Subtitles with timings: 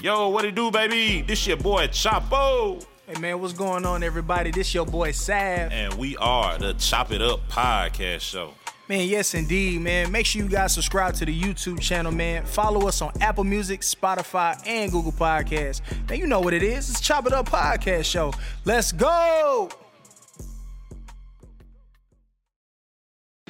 [0.00, 1.22] Yo, what it do, baby?
[1.22, 2.84] This your boy Chapo.
[3.08, 4.52] Hey man, what's going on, everybody?
[4.52, 5.72] This your boy Sav.
[5.72, 8.54] And we are the Chop It Up Podcast Show.
[8.88, 10.12] Man, yes indeed, man.
[10.12, 12.44] Make sure you guys subscribe to the YouTube channel, man.
[12.44, 15.80] Follow us on Apple Music, Spotify, and Google Podcasts.
[16.08, 16.88] Man, you know what it is.
[16.88, 18.32] It's Chop It Up Podcast Show.
[18.64, 19.68] Let's go!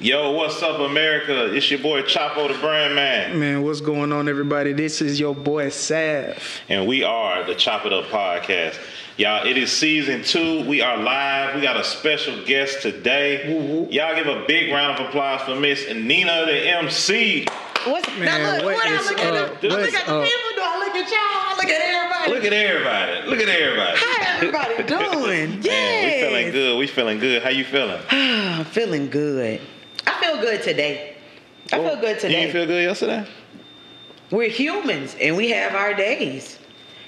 [0.01, 1.53] Yo, what's up, America?
[1.53, 3.37] It's your boy Chapo the Brand Man.
[3.37, 4.71] Man, what's going on, everybody?
[4.71, 6.41] This is your boy Sav.
[6.69, 8.77] And we are the Chop It Up Podcast.
[9.17, 10.65] Y'all, it is season two.
[10.65, 11.53] We are live.
[11.55, 13.53] We got a special guest today.
[13.53, 13.87] Woo-woo.
[13.91, 17.45] Y'all give a big round of applause for Miss Nina, the MC.
[17.85, 19.61] What's, Man, now look, what what I look at up?
[19.61, 20.23] the, I What's look at the up?
[20.23, 21.17] people, do I look at y'all?
[21.19, 22.31] I look at everybody.
[22.31, 23.29] Look at everybody.
[23.29, 23.97] Look at everybody.
[23.97, 24.83] How everybody
[25.57, 25.61] doing?
[25.61, 26.05] Yeah.
[26.05, 26.77] We feeling good.
[26.79, 27.43] We feeling good.
[27.43, 27.99] How you feeling?
[28.09, 29.59] I'm feeling good.
[30.07, 31.15] I feel good today.
[31.71, 32.33] I feel oh, good today.
[32.33, 33.27] You didn't feel good yesterday?
[34.31, 36.59] We're humans and we have our days.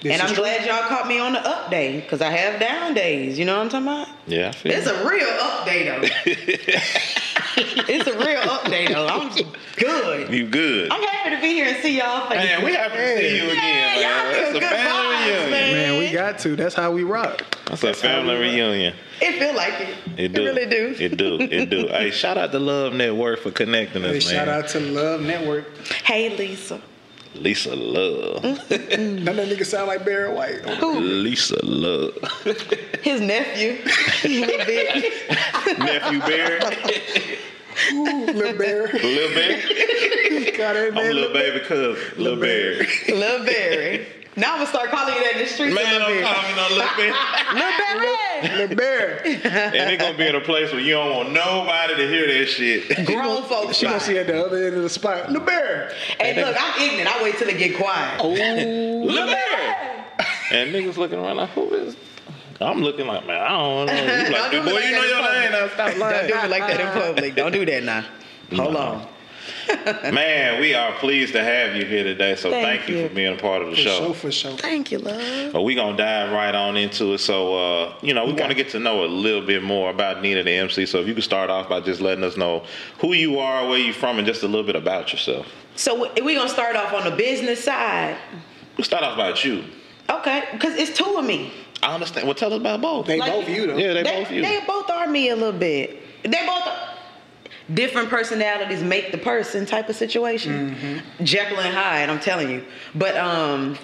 [0.01, 0.43] This and I'm true.
[0.43, 3.37] glad y'all caught me on the up day because I have down days.
[3.37, 4.07] You know what I'm talking about?
[4.25, 6.01] Yeah, I feel It's a real up day though.
[7.89, 9.07] it's a real update though.
[9.07, 9.29] I'm
[9.77, 10.33] good.
[10.33, 10.91] You good.
[10.91, 12.27] I'm happy to be here and see y'all.
[12.29, 12.37] face.
[12.37, 14.51] Man, we happy to see you again, Yeah, man.
[14.51, 15.51] y'all It's a family vibes, reunion.
[15.51, 15.73] man.
[15.73, 16.55] Man, we got to.
[16.55, 17.43] That's how we rock.
[17.65, 18.93] That's a family reunion.
[19.21, 19.95] It feel like it.
[20.17, 20.43] It do.
[20.45, 20.95] really do.
[20.99, 21.37] It do.
[21.41, 21.87] It do.
[21.87, 24.45] hey, shout out to Love Network for connecting us, Hey, man.
[24.45, 25.65] shout out to Love Network.
[26.03, 26.81] Hey Lisa.
[27.35, 28.43] Lisa Love.
[28.43, 29.23] Mm, mm.
[29.23, 30.65] None of that nigga sound like Barry White.
[30.83, 32.13] Lisa Love.
[33.01, 33.77] His nephew.
[34.29, 35.13] Little bit.
[35.79, 36.59] Nephew Barry.
[37.93, 38.91] Ooh, Lil Barry.
[38.99, 40.51] Little Barry.
[40.57, 41.15] Got that I'm man.
[41.15, 41.97] little baby cousin.
[42.21, 42.87] Little Barry.
[43.07, 44.07] Lil Barry.
[44.37, 45.75] Now I'm gonna start calling you that in the streets.
[45.75, 46.23] Man, Lil I'm Barry.
[46.23, 48.57] calling on Little Barry.
[48.57, 48.67] Lil Barry.
[48.67, 49.33] Lil Barry.
[49.77, 52.45] And they gonna be in a place where you don't want nobody to hear that
[52.47, 53.05] shit.
[53.05, 53.75] Grown folks.
[53.77, 54.07] She gonna spot.
[54.07, 55.29] see at the other end of the spot.
[55.31, 55.93] Lil Barry.
[56.19, 57.13] Hey, look, I'm ignorant.
[57.13, 58.21] I wait till it get quiet.
[58.23, 58.29] Oh,
[59.05, 60.05] little Barry.
[60.51, 61.95] And niggas looking around like, who is?
[62.61, 63.93] I'm looking like, man, I don't know.
[63.93, 65.41] You Don't do boy, like you know in your public.
[65.41, 65.67] name now.
[65.69, 67.35] Stop Don't do it like that in public.
[67.35, 68.05] Don't do that now.
[68.55, 68.79] Hold No.
[68.79, 69.07] on.
[70.13, 72.35] Man, we are pleased to have you here today.
[72.35, 72.97] So Thank thank, you.
[72.97, 73.07] you.
[73.09, 73.97] for being a part of the For show.
[74.05, 74.51] sure, for sure.
[74.57, 75.53] Thank you, love.
[75.53, 77.19] But we gonna dive right on into it.
[77.19, 80.21] So uh, you know, we want to get to know a little bit more about
[80.21, 80.85] Nina the MC.
[80.85, 82.63] So if you could start off by just letting us know
[82.99, 85.47] who you are, where you're from, and just a little bit about yourself.
[85.75, 88.17] So we- we gonna start off on the business side.
[88.77, 89.63] We'll start off about you.
[90.09, 91.51] Okay, because it's two of me.
[91.83, 92.27] I understand.
[92.27, 93.07] Well, tell us about both.
[93.07, 93.77] They Like- both you though.
[93.77, 94.41] yeah, they, They, both you.
[94.41, 95.99] they both are me a little bit.
[96.23, 96.80] They both are
[97.73, 100.75] different personalities make the person type of situation.
[100.75, 101.23] Mm-hmm.
[101.23, 102.65] Jekyll and Hyde, I'm telling you.
[102.95, 103.77] But um,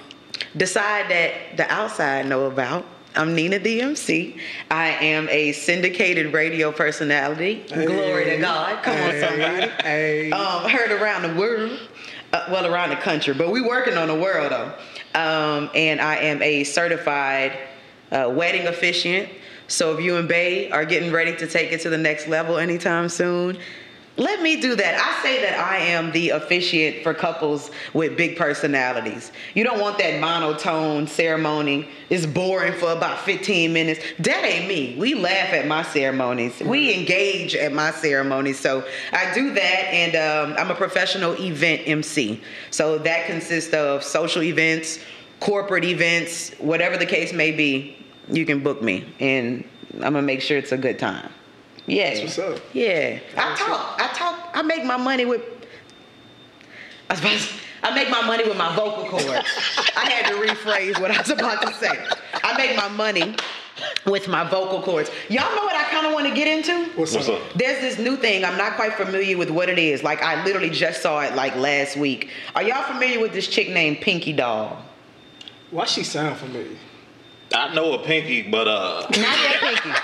[0.55, 2.85] decide that the outside know about.
[3.15, 4.39] I'm Nina DMC.
[4.69, 7.65] I am a syndicated radio personality.
[7.67, 8.83] Glory to God.
[8.83, 9.71] Come on, somebody.
[9.81, 10.31] Hey.
[10.31, 11.79] Um, heard around the world,
[12.31, 14.73] uh, well, around the country, but we working on the world though.
[15.19, 17.57] Um, and I am a certified
[18.11, 19.29] uh, wedding officiant.
[19.67, 22.57] So if you and Bay are getting ready to take it to the next level
[22.57, 23.57] anytime soon,
[24.17, 24.99] let me do that.
[24.99, 29.31] I say that I am the officiant for couples with big personalities.
[29.53, 31.87] You don't want that monotone ceremony.
[32.09, 33.99] It's boring for about 15 minutes.
[34.17, 34.95] That ain't me.
[34.97, 36.59] We laugh at my ceremonies.
[36.59, 38.59] We engage at my ceremonies.
[38.59, 38.83] So
[39.13, 42.41] I do that, and um, I'm a professional event MC.
[42.71, 44.97] So that consists of social events,
[45.41, 47.97] corporate events, whatever the case may be.
[48.29, 49.63] You can book me, and
[49.95, 51.29] I'm gonna make sure it's a good time.
[51.85, 52.13] Yeah.
[52.13, 52.61] That's what's up.
[52.73, 53.19] Yeah.
[53.37, 54.01] I talk.
[54.01, 54.51] I talk.
[54.53, 55.41] I make my money with.
[57.09, 57.47] I was about to,
[57.83, 59.25] I make my money with my vocal cords.
[59.95, 62.05] I had to rephrase what I was about to say.
[62.43, 63.35] I make my money
[64.05, 65.09] with my vocal cords.
[65.29, 66.91] Y'all know what I kind of want to get into?
[66.99, 67.35] What's, What's up?
[67.35, 67.53] up?
[67.53, 68.43] There's this new thing.
[68.43, 70.03] I'm not quite familiar with what it is.
[70.03, 72.29] Like I literally just saw it like last week.
[72.55, 74.81] Are y'all familiar with this chick named Pinky Doll?
[75.71, 76.75] Why she sound familiar?
[77.53, 79.99] I know a pinky, but uh, Not that Pinky.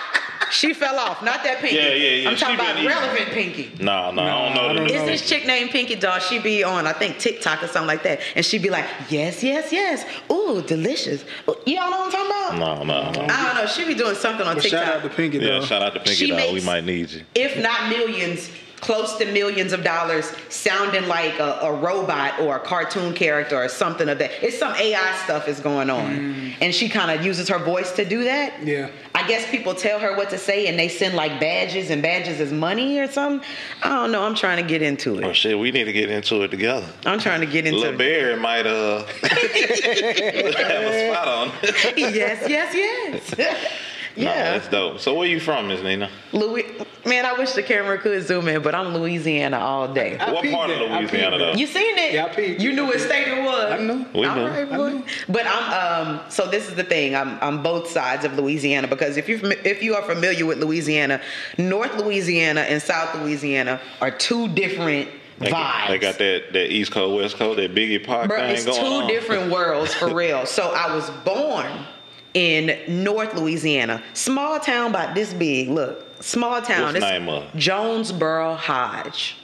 [0.52, 1.24] She fell off.
[1.24, 1.76] Not that Pinky.
[1.78, 2.30] Yeah, yeah, yeah.
[2.30, 2.98] I'm talking She about been eating.
[2.98, 3.72] relevant Pinky.
[3.84, 4.62] no, no, I don't Nah, know.
[4.70, 5.06] I don't new- It's know.
[5.08, 6.20] this chick named Pinky Doll.
[6.20, 8.20] She be on, I think, TikTok or something like that.
[8.36, 10.06] And she be like, yes, yes, yes.
[10.32, 11.23] Ooh, delicious.
[11.50, 12.58] Ooh, y'all know what I'm talking about?
[12.59, 13.34] No, no, no.
[13.34, 13.66] I don't know.
[13.66, 14.85] She be doing something on But TikTok.
[14.85, 16.53] shout out to Pinky Yeah, shout out to Pinky She Dog.
[16.53, 17.23] We might need you.
[17.34, 18.50] if not millions,
[18.84, 23.70] close to millions of dollars, sounding like a, a robot or a cartoon character or
[23.70, 24.32] something of that.
[24.44, 26.53] It's some AI stuff is going on.
[26.59, 28.62] And she kind of uses her voice to do that.
[28.62, 28.90] Yeah.
[29.16, 32.41] I guess people tell her what to say and they send like badges and badges
[32.41, 33.47] as money or something.
[33.82, 34.24] I don't know.
[34.24, 35.24] I'm trying to get into it.
[35.24, 36.88] Oh shit, we need to get into it together.
[37.06, 37.97] I'm trying to get into Little it.
[37.97, 41.52] Bear might uh have a spot on.
[41.96, 42.76] yes, yes,
[43.38, 43.70] yes.
[44.16, 44.52] Nah, yeah.
[44.58, 45.00] that's dope.
[45.00, 46.10] So where you from, Miss Nina?
[46.34, 46.66] Louis
[47.06, 50.18] Man, I wish the camera could zoom in, but I'm Louisiana all day.
[50.20, 51.54] I What peeped part of Louisiana, though?
[51.54, 52.14] You seen it?
[52.14, 52.62] Yeah, I peeped.
[52.62, 53.72] You knew what state it was.
[53.72, 54.06] I knew.
[54.14, 54.46] We All knew.
[54.48, 54.90] right, I boy.
[54.92, 55.04] knew.
[55.28, 56.22] But I'm um.
[56.30, 57.16] So this is the thing.
[57.16, 61.20] I'm I'm both sides of Louisiana because if you if you are familiar with Louisiana,
[61.58, 65.88] North Louisiana and South Louisiana are two different They got, vibes.
[65.90, 68.80] they got that, that East Coast, West Coast, that Biggie Park Bro, thing it's going
[68.80, 69.08] two on.
[69.08, 70.46] different worlds for real.
[70.46, 71.68] So I was born
[72.34, 75.70] in North Louisiana, small town about this big.
[75.70, 76.94] Look, small town.
[76.94, 77.53] What's the It's name of?
[77.56, 79.38] Jonesboro Hodge.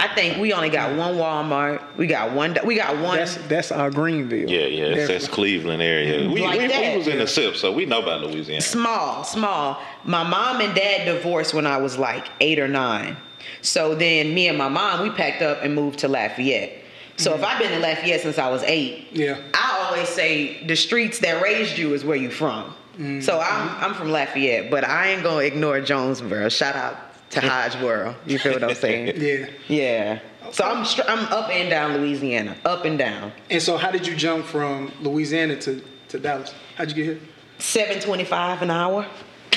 [0.00, 1.80] I think we only got one Walmart.
[1.96, 2.56] We got one.
[2.64, 3.16] We got one.
[3.16, 4.50] That's that's our Greenville.
[4.50, 6.28] Yeah, yeah, it's, that's Cleveland area.
[6.28, 6.92] We, Like we, that.
[6.92, 8.60] we was in the SIP, so we know about Louisiana.
[8.60, 9.80] small, small.
[10.04, 13.16] My mom and dad divorced when I was like eight or nine.
[13.62, 16.72] So then me and my mom, we packed up and moved to Lafayette.
[17.16, 19.38] So if I've been in Lafayette since I was eight, Yeah.
[19.54, 22.74] I always say the streets that raised you is where you from.
[22.96, 23.30] So mm-hmm.
[23.40, 26.48] I'm I'm from Lafayette, but I ain't gonna ignore Jonesboro.
[26.48, 26.96] Shout out
[27.30, 28.14] to Hodge World.
[28.26, 29.20] You feel what I'm saying?
[29.20, 29.46] Yeah.
[29.68, 30.18] Yeah.
[30.52, 33.32] So I'm str- I'm up and down Louisiana, up and down.
[33.50, 36.54] And so, how did you jump from Louisiana to, to Dallas?
[36.76, 37.20] How'd you get here?
[37.58, 39.06] Seven twenty five an hour.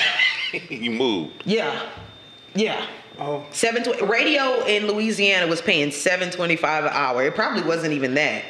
[0.68, 1.42] you moved.
[1.44, 1.88] Yeah.
[2.54, 2.84] Yeah.
[3.20, 3.84] Oh, Seven.
[4.08, 7.24] Radio in Louisiana was paying seven twenty five an hour.
[7.24, 8.44] It probably wasn't even that,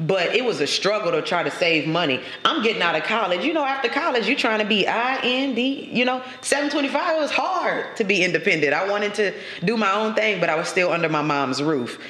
[0.00, 2.20] but it was a struggle to try to save money.
[2.42, 3.44] I'm getting out of college.
[3.44, 5.90] You know, after college, you're trying to be I N D.
[5.92, 7.18] You know, seven twenty five.
[7.18, 8.72] It was hard to be independent.
[8.72, 12.00] I wanted to do my own thing, but I was still under my mom's roof.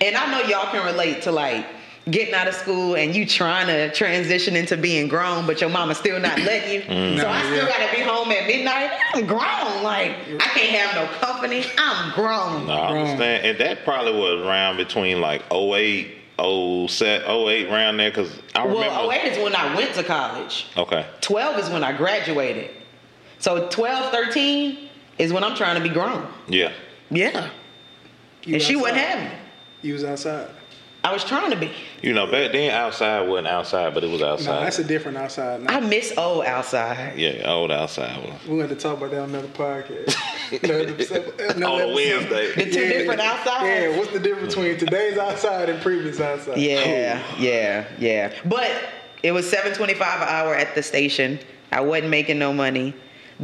[0.00, 1.66] And I know y'all can relate to like
[2.10, 5.94] getting out of school and you trying to transition into being grown, but your mama
[5.94, 6.80] still not letting you.
[6.82, 7.20] Mm-hmm.
[7.20, 7.78] So I still yeah.
[7.78, 8.90] gotta be home at midnight.
[9.14, 9.82] I'm grown.
[9.82, 11.64] Like I can't have no company.
[11.78, 12.66] I'm grown.
[12.66, 13.46] No, I understand.
[13.46, 18.80] And that probably was around between like 08, 07, 08, around there, because I remember.
[18.80, 20.66] Well, 08 is when I went to college.
[20.76, 21.06] Okay.
[21.22, 22.70] 12 is when I graduated.
[23.38, 26.26] So 12, 13 is when I'm trying to be grown.
[26.48, 26.72] Yeah.
[27.10, 27.50] Yeah.
[28.42, 29.08] you and she wasn't outside.
[29.08, 29.38] having it.
[29.82, 30.50] You was outside.
[31.04, 31.70] I was trying to be.
[32.02, 34.64] You know, back then outside wasn't outside, but it was No, outside.
[34.64, 35.62] that's a different outside.
[35.62, 35.76] Now.
[35.76, 37.18] I miss old outside.
[37.18, 38.32] yeah, old outside was.
[38.48, 40.14] We're going to talk about that on another podcast.
[40.62, 41.94] Another episode- another On a.
[41.94, 42.54] Wednesday.
[42.54, 43.64] The two different outsides?
[43.64, 46.56] Yeah, what's the difference between today's outside and previous outside?
[46.58, 48.32] Yeah, yeah, yeah.
[48.44, 48.70] But
[49.22, 51.38] it was 725 an hour at the station.
[51.72, 52.94] I wasn't making no money.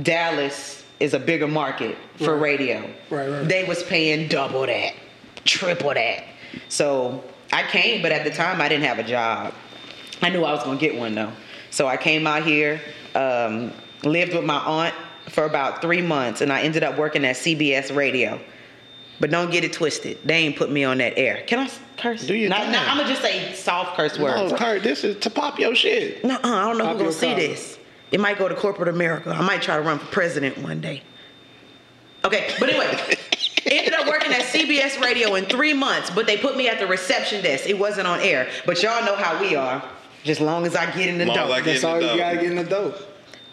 [0.03, 2.59] Dallas is a bigger market for Right.
[2.59, 2.91] radio.
[3.11, 3.49] Right, right.
[3.49, 4.93] They was paying double that,
[5.45, 6.25] triple that.
[6.69, 9.53] So I came, but at the time I didn't have a job.
[10.23, 11.33] I knew I was gonna get one though.
[11.71, 12.81] So I came out here,
[13.15, 13.73] um,
[14.05, 14.95] lived with my aunt
[15.29, 18.41] for about three months, and I ended up working at CBS Radio.
[19.21, 20.19] But don't get it twisted.
[20.25, 21.43] They ain't put me on that air.
[21.47, 22.27] Can I curse?
[22.27, 24.51] Do your Not- not- I'm gonna just say soft curse words.
[24.53, 26.25] No, Kurt, this is to pop your shit.
[26.25, 27.79] No, I don't know Pop who's gonna see this.
[28.13, 29.31] It might go to corporate America.
[29.31, 31.03] I might try to run for president one day.
[32.25, 33.15] Okay, but anyway,
[33.67, 36.87] ended up working at CBS Radio in three months, but they put me at the
[36.87, 37.69] reception desk.
[37.69, 38.49] It wasn't on air.
[38.67, 39.83] But y'all know how we are.
[40.25, 41.57] Just long as I get in the Long as door.
[41.57, 42.95] I That's all you Getting got to get in the dough.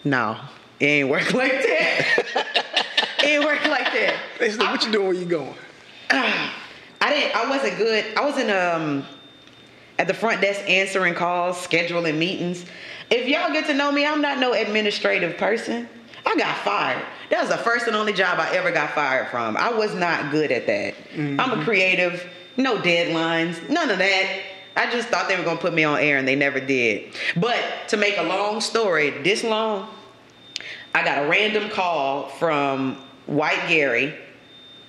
[0.04, 0.38] no,
[0.80, 2.24] it ain't work like that.
[3.20, 4.16] it ain't work like that.
[4.40, 5.56] They said, what you doing where you going?
[6.10, 6.52] I
[7.02, 7.36] didn't.
[7.36, 8.06] I wasn't good.
[8.18, 9.06] I was in um
[10.00, 12.66] at the front desk answering calls, scheduling meetings.
[13.10, 15.88] If y'all get to know me, I'm not no administrative person.
[16.28, 17.06] I got fired.
[17.30, 19.56] That was the first and only job I ever got fired from.
[19.56, 20.94] I was not good at that.
[21.16, 21.64] I'm a mm-hmm.
[21.64, 24.42] creative, no deadlines, none of that.
[24.76, 27.14] I just thought they were gonna put me on air and they never did.
[27.38, 29.88] But to make a long story this long,
[30.94, 34.14] I got a random call from White Gary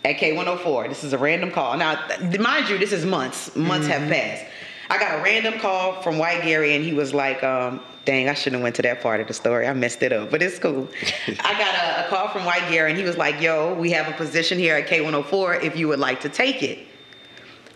[0.04, 0.88] at K104.
[0.88, 1.76] This is a random call.
[1.76, 2.04] Now,
[2.40, 3.54] mind you, this is months.
[3.54, 4.10] Months have mm-hmm.
[4.10, 4.44] passed.
[4.90, 8.34] I got a random call from White Gary, and he was like, um, "Dang, I
[8.34, 9.66] shouldn't have went to that part of the story.
[9.66, 10.88] I messed it up, but it's cool."
[11.40, 14.08] I got a, a call from White Gary, and he was like, "Yo, we have
[14.08, 15.62] a position here at K104.
[15.62, 16.86] If you would like to take it."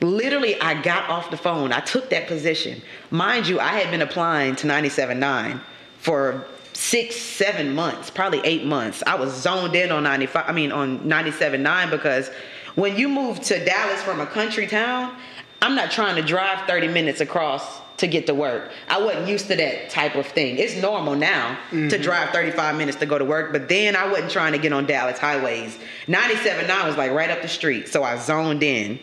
[0.01, 1.73] Literally, I got off the phone.
[1.73, 2.83] I took that position.
[3.11, 5.61] Mind you, I had been applying to 97.9
[5.99, 9.03] for six, seven months, probably eight months.
[9.07, 12.31] I was zoned in on 95, I mean, on 97.9 because
[12.75, 15.15] when you move to Dallas from a country town,
[15.63, 18.73] I'm not trying to drive 30 minutes across to get to work.
[18.89, 20.59] I wasn't used to that type of thing.
[20.59, 22.03] It's normal now to mm-hmm.
[22.03, 24.87] drive 35 minutes to go to work, but then I wasn't trying to get on
[24.87, 25.79] Dallas highways.
[26.09, 28.99] 97.9 was like right up the street, so I zoned in.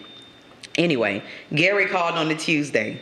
[0.76, 1.24] Anyway,
[1.56, 3.02] Gary called on the Tuesday.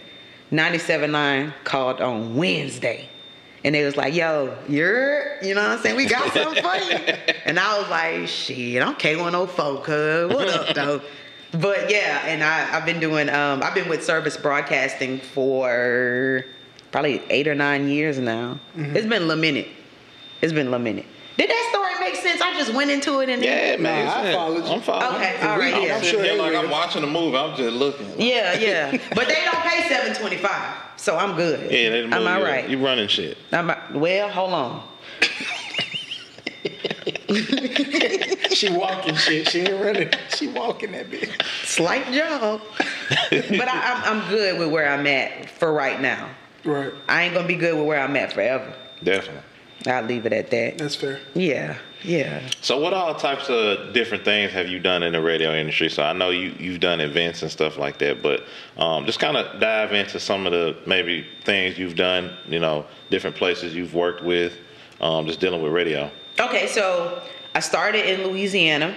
[0.52, 3.10] 97.9 called on Wednesday.
[3.64, 5.96] And they was like, yo, you're, you know what I'm saying?
[5.98, 7.34] We got something for you.
[7.46, 10.34] And I was like, shit, I'm K104, cuz.
[10.34, 11.02] What up, though?
[11.54, 16.44] But yeah, and I, I've been doing, um, I've been with Service Broadcasting for
[16.92, 18.60] probably eight or nine years now.
[18.76, 19.68] It's been a minute.
[20.42, 21.06] It's been a minute.
[21.38, 22.42] Did that story make sense?
[22.42, 24.06] I just went into it and Yeah, man.
[24.06, 24.72] Nah, I followed you.
[24.72, 25.16] I'm following.
[25.18, 25.48] Okay, you.
[25.48, 25.96] all right, I'm yeah.
[25.96, 26.56] I'm sitting sure here like.
[26.56, 27.38] I'm watching a movie.
[27.38, 28.08] I'm just looking.
[28.20, 28.92] yeah, yeah.
[29.16, 31.72] But they don't pay seven twenty five, so I'm good.
[31.72, 32.68] Yeah, they Am I right?
[32.70, 33.38] You running shit.
[33.52, 34.84] I'm, well, hold on.
[38.58, 39.50] She walking shit.
[39.50, 40.10] She ain't running.
[40.36, 41.32] She walking that bitch.
[41.64, 42.62] Slight job,
[43.30, 46.30] but I, I'm I'm good with where I'm at for right now.
[46.64, 46.92] Right.
[47.08, 48.74] I ain't gonna be good with where I'm at forever.
[49.04, 49.44] Definitely.
[49.86, 50.78] I'll leave it at that.
[50.78, 51.20] That's fair.
[51.34, 52.42] Yeah, yeah.
[52.62, 55.90] So, what all types of different things have you done in the radio industry?
[55.90, 58.44] So, I know you you've done events and stuff like that, but
[58.78, 62.36] um, just kind of dive into some of the maybe things you've done.
[62.48, 64.58] You know, different places you've worked with,
[65.00, 66.10] um, just dealing with radio.
[66.40, 67.22] Okay, so
[67.56, 68.96] I started in Louisiana,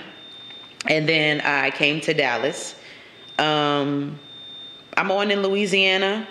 [0.87, 2.75] and then I came to Dallas.
[3.39, 4.19] Um,
[4.97, 6.27] I'm on in Louisiana,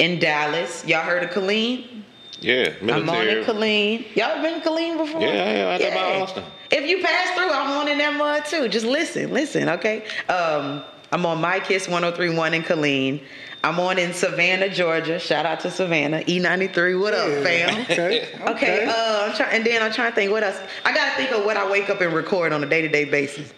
[0.00, 0.84] in Dallas.
[0.84, 2.02] Y'all heard of Killeen?
[2.40, 2.92] Yeah, military.
[2.92, 4.16] I'm on in Killeen.
[4.16, 5.20] Y'all been to Killeen before?
[5.20, 6.44] Yeah, yeah, I know about Austin.
[6.70, 8.68] If you pass through, I'm on in that mud too.
[8.68, 10.04] Just listen, listen, okay?
[10.28, 13.22] Um, I'm on My Kiss 1031 in Killeen.
[13.64, 15.18] I'm on in Savannah, Georgia.
[15.18, 16.20] Shout out to Savannah.
[16.20, 17.86] E93, what up, fam?
[17.90, 18.28] Okay.
[18.46, 20.58] Okay, uh, I'm trying, and then I'm trying to think what else.
[20.84, 23.04] I gotta think of what I wake up and record on a day to day
[23.04, 23.52] basis.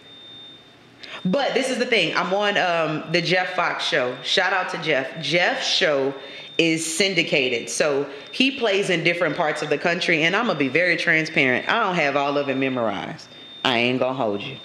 [1.25, 2.15] But this is the thing.
[2.15, 4.15] I'm on um, the Jeff Foxx show.
[4.23, 5.21] Shout out to Jeff.
[5.21, 6.13] Jeff's show
[6.57, 10.23] is syndicated, so he plays in different parts of the country.
[10.23, 11.69] And I'm gonna be very transparent.
[11.69, 13.27] I don't have all of it memorized.
[13.63, 14.57] I ain't gonna hold you.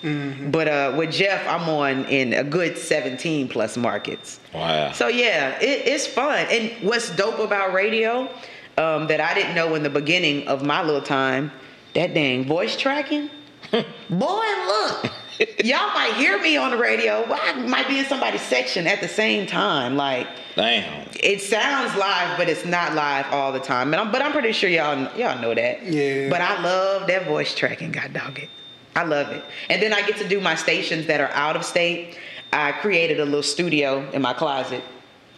[0.51, 4.39] But uh, with Jeff, I'm on in a good 17 plus markets.
[4.53, 4.93] Wow.
[4.93, 6.47] So yeah, it, it's fun.
[6.51, 8.31] And what's dope about radio
[8.79, 11.51] um, that I didn't know in the beginning of my little time,
[11.95, 13.31] that dang voice tracking.
[13.73, 15.11] Boy, look,
[15.65, 17.27] y'all might hear me on the radio.
[17.29, 19.97] Well, I might be in somebody's section at the same time.
[19.97, 21.09] Like Damn.
[21.21, 23.93] it sounds live, but it's not live all the time.
[23.93, 25.85] And I'm, but I'm pretty sure y'all y'all know that.
[25.85, 26.29] Yeah.
[26.29, 27.91] But I love that voice tracking.
[27.91, 28.51] God dog it.
[28.97, 29.45] I love it.
[29.71, 32.19] And then I get to do my stations that are out of state.
[32.53, 34.83] I created a little studio in my closet,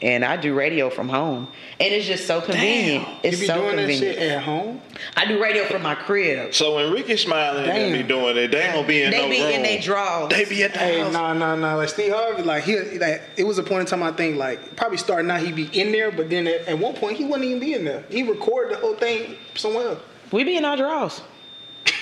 [0.02, 1.48] and I do radio from home.
[1.80, 3.04] And it's just so convenient.
[3.06, 3.16] Damn.
[3.22, 4.16] It's you be so doing convenient.
[4.16, 4.82] that shit at home?
[5.16, 6.52] I do radio from my crib.
[6.54, 9.22] So when Rickey Smiley and them be doing it, they ain't gonna be in they
[9.22, 9.50] no be room.
[9.52, 10.28] in they draws.
[10.30, 11.12] They be at the Hey, house.
[11.14, 11.76] nah, nah, nah.
[11.76, 14.76] Like Steve Harvey, like he, like it was a point in time I think like
[14.76, 17.44] probably starting out he'd be in there, but then at, at one point he wouldn't
[17.44, 18.04] even be in there.
[18.10, 20.00] He recorded the whole thing somewhere else.
[20.32, 21.22] We be in our drawers.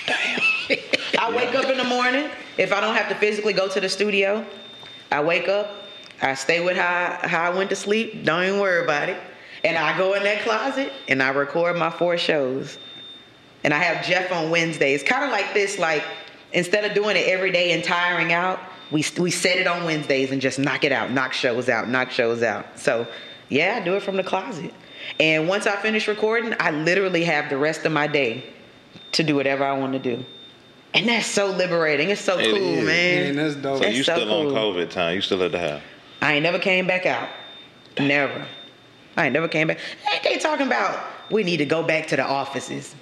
[0.07, 0.39] Damn.
[1.17, 2.29] I wake up in the morning.
[2.57, 4.45] If I don't have to physically go to the studio,
[5.11, 5.71] I wake up.
[6.21, 8.23] I stay with how how I went to sleep.
[8.23, 9.21] Don't even worry about it.
[9.63, 12.77] And I go in that closet and I record my four shows.
[13.63, 15.01] And I have Jeff on Wednesdays.
[15.01, 16.03] Kind of like this, like
[16.53, 18.59] instead of doing it every day and tiring out,
[18.91, 22.11] we we set it on Wednesdays and just knock it out, knock shows out, knock
[22.11, 22.79] shows out.
[22.79, 23.07] So
[23.49, 24.73] yeah, I do it from the closet.
[25.19, 28.43] And once I finish recording, I literally have the rest of my day
[29.13, 30.25] to do whatever I want to do.
[30.95, 32.09] And that's so liberating.
[32.09, 32.85] It's so It cool, is.
[32.85, 33.35] man.
[33.35, 33.77] Man, that's dope.
[33.77, 34.53] So That's you so still on.
[34.53, 35.15] COVID time?
[35.15, 35.81] You still at the house?
[36.21, 37.27] I ain't never came back out.
[37.99, 38.45] Never.
[39.17, 39.79] I ain't never came back.
[40.13, 42.95] Ain't they talking about we need to go back to the offices?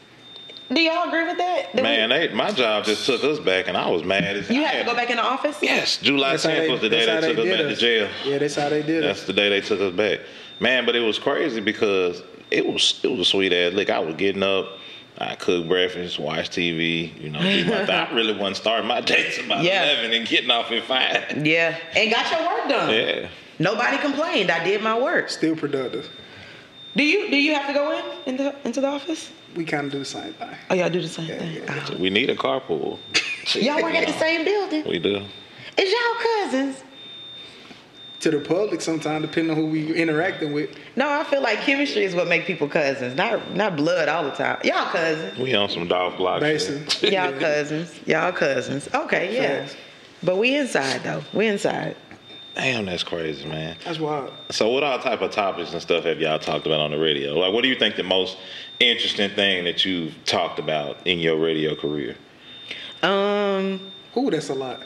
[0.71, 1.67] Do y'all agree with that?
[1.73, 4.49] That we- Man, they, my job just took us back, and I was mad as
[4.49, 5.57] you I have to go back in the office?
[5.61, 7.79] Yes, July That's 10th was the day that's they how took us did back to
[7.79, 8.09] jail.
[8.25, 9.07] Yeah, that's how they did it.
[9.07, 9.27] That's it.
[9.27, 10.19] the day they took us back.
[10.59, 13.89] Man, but it was crazy because it was it was a sweet ass lick.
[13.89, 14.77] I was getting up,
[15.17, 17.89] I cook breakfast, watch TV, you know, do my thing.
[17.95, 19.83] I really wasn't starting my day till about Yeah.
[19.91, 21.45] eleven and getting off at five.
[21.45, 21.77] Yeah.
[21.95, 22.89] And got your work done.
[22.93, 23.27] Yeah.
[23.59, 24.49] Nobody complained.
[24.49, 25.29] I did my work.
[25.29, 26.09] Still productive.
[26.95, 28.03] Do you do you have to go in
[28.33, 29.31] into, into the office?
[29.55, 30.49] We kind of do the same thing.
[30.71, 31.53] Oh, y'all do the same Yeah, thing.
[31.53, 31.85] yeah.
[31.91, 31.97] Oh.
[31.97, 32.97] We need a carpool.
[33.53, 34.83] Y'all work at the same building.
[34.87, 35.23] We do.
[35.77, 36.83] Is y'all cousins?
[38.23, 40.69] To the public, sometimes depending on who we interacting with.
[40.95, 44.31] No, I feel like chemistry is what make people cousins, not not blood all the
[44.31, 44.59] time.
[44.63, 45.37] Y'all cousins.
[45.37, 46.53] We on some Dolph Block shit.
[46.87, 47.99] Basically, Y'all cousins.
[48.05, 48.87] Y'all cousins.
[48.93, 49.65] Okay, yeah.
[49.65, 49.75] Facts.
[50.23, 51.21] But we inside though.
[51.33, 51.97] We inside.
[52.55, 53.75] Damn, that's crazy, man.
[53.83, 54.31] That's wild.
[54.51, 57.37] So, what all type of topics and stuff have y'all talked about on the radio?
[57.37, 58.37] Like, what do you think the most
[58.79, 62.15] interesting thing that you've talked about in your radio career?
[63.01, 64.81] Um, Ooh, that's a lot.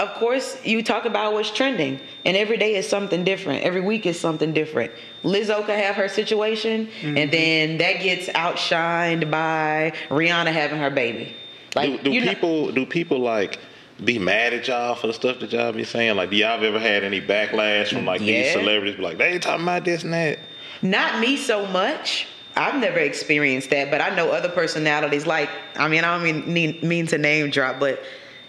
[0.00, 3.62] Of course, you talk about what's trending, and every day is something different.
[3.62, 4.92] Every week is something different.
[5.22, 7.30] Lizzo could have her situation, and mm-hmm.
[7.30, 11.36] then that gets outshined by Rihanna having her baby.
[11.74, 13.58] do do you know- people do people like
[14.02, 16.16] be mad at y'all for the stuff that y'all be saying?
[16.16, 18.96] Like, do y'all ever had any backlash from like these celebrities?
[18.96, 20.38] Be like, they ain't talking about this and that.
[20.80, 22.26] Not me so much.
[22.56, 25.26] I've never experienced that, but I know other personalities.
[25.26, 28.02] Like, I mean, I don't mean mean, mean to name drop, but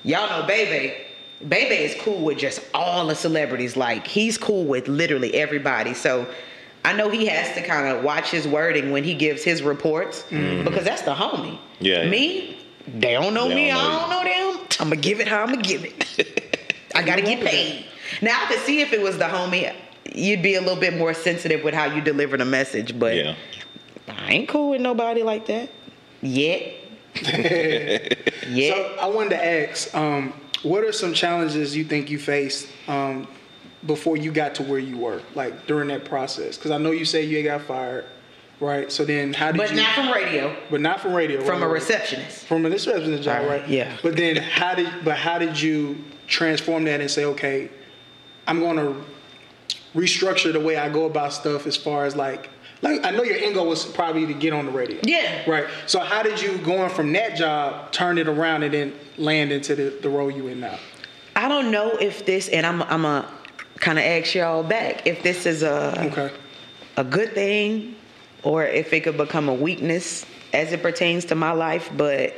[0.03, 1.11] y'all know Bebe.
[1.48, 3.76] Bebe is cool with just all the celebrities.
[3.76, 5.94] Like, he's cool with literally everybody.
[5.94, 6.28] So,
[6.84, 10.24] I know he has to kind of watch his wording when he gives his reports
[10.30, 11.58] because that's the homie.
[11.80, 12.10] Yeah, yeah.
[12.10, 12.58] Me,
[12.88, 13.68] They don't know They me.
[13.70, 14.68] don't I don't know them.
[14.80, 16.58] I'm gonna give it how I'm gonna give it.
[16.96, 17.86] I gotta get paid.
[18.24, 19.74] Now I could see if it was the homie,
[20.14, 22.98] you'd be a little bit more sensitive with how you deliver the message.
[22.98, 23.36] But Yeah.
[24.08, 25.70] I ain't cool with nobody like that
[26.24, 26.74] yet.
[28.50, 28.74] yeah.
[28.74, 33.27] So I wanted to ask, um, what are some challenges you think you faced um,
[33.86, 36.58] before you got to where you were, like during that process?
[36.58, 38.06] Because I know you say you got fired,
[38.60, 38.91] right?
[38.91, 39.77] So then how did but you?
[39.77, 40.56] not from radio.
[40.70, 41.41] but not from radio.
[41.44, 42.46] From right, a receptionist.
[42.46, 43.70] From a receptionist job, Right, right?
[43.70, 43.98] yeah.
[44.03, 44.89] But then how did?
[45.03, 47.70] But how did you transform that and say, okay,
[48.48, 49.03] I'm going to
[49.96, 52.50] restructure the way I go about stuff as far as like.
[52.82, 55.00] Like I know your end goal was probably to get on the radio.
[55.04, 55.50] Yeah.
[55.50, 55.66] Right.
[55.86, 59.76] So how did you going from that job turn it around and then land into
[59.76, 60.78] the, the role you in now?
[61.36, 63.32] I don't know if this, and I'm I'm a
[63.80, 66.32] kind of ask y'all back if this is a Okay.
[66.98, 67.96] a good thing
[68.44, 71.90] or if it could become a weakness as it pertains to my life.
[71.96, 72.34] But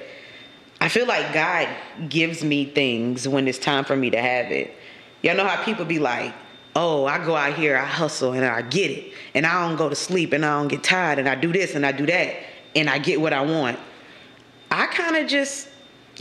[0.82, 1.70] I feel like God
[2.10, 4.74] gives me things when it's time for me to have it.
[5.22, 6.34] Y'all know how people be like,
[6.76, 9.14] oh, I go out here, I hustle and I get it.
[9.34, 11.76] And I don't go to sleep and I don't get tired and I do this
[11.76, 12.36] and I do that
[12.76, 13.80] and I get what I want.
[14.72, 15.70] I kind of just,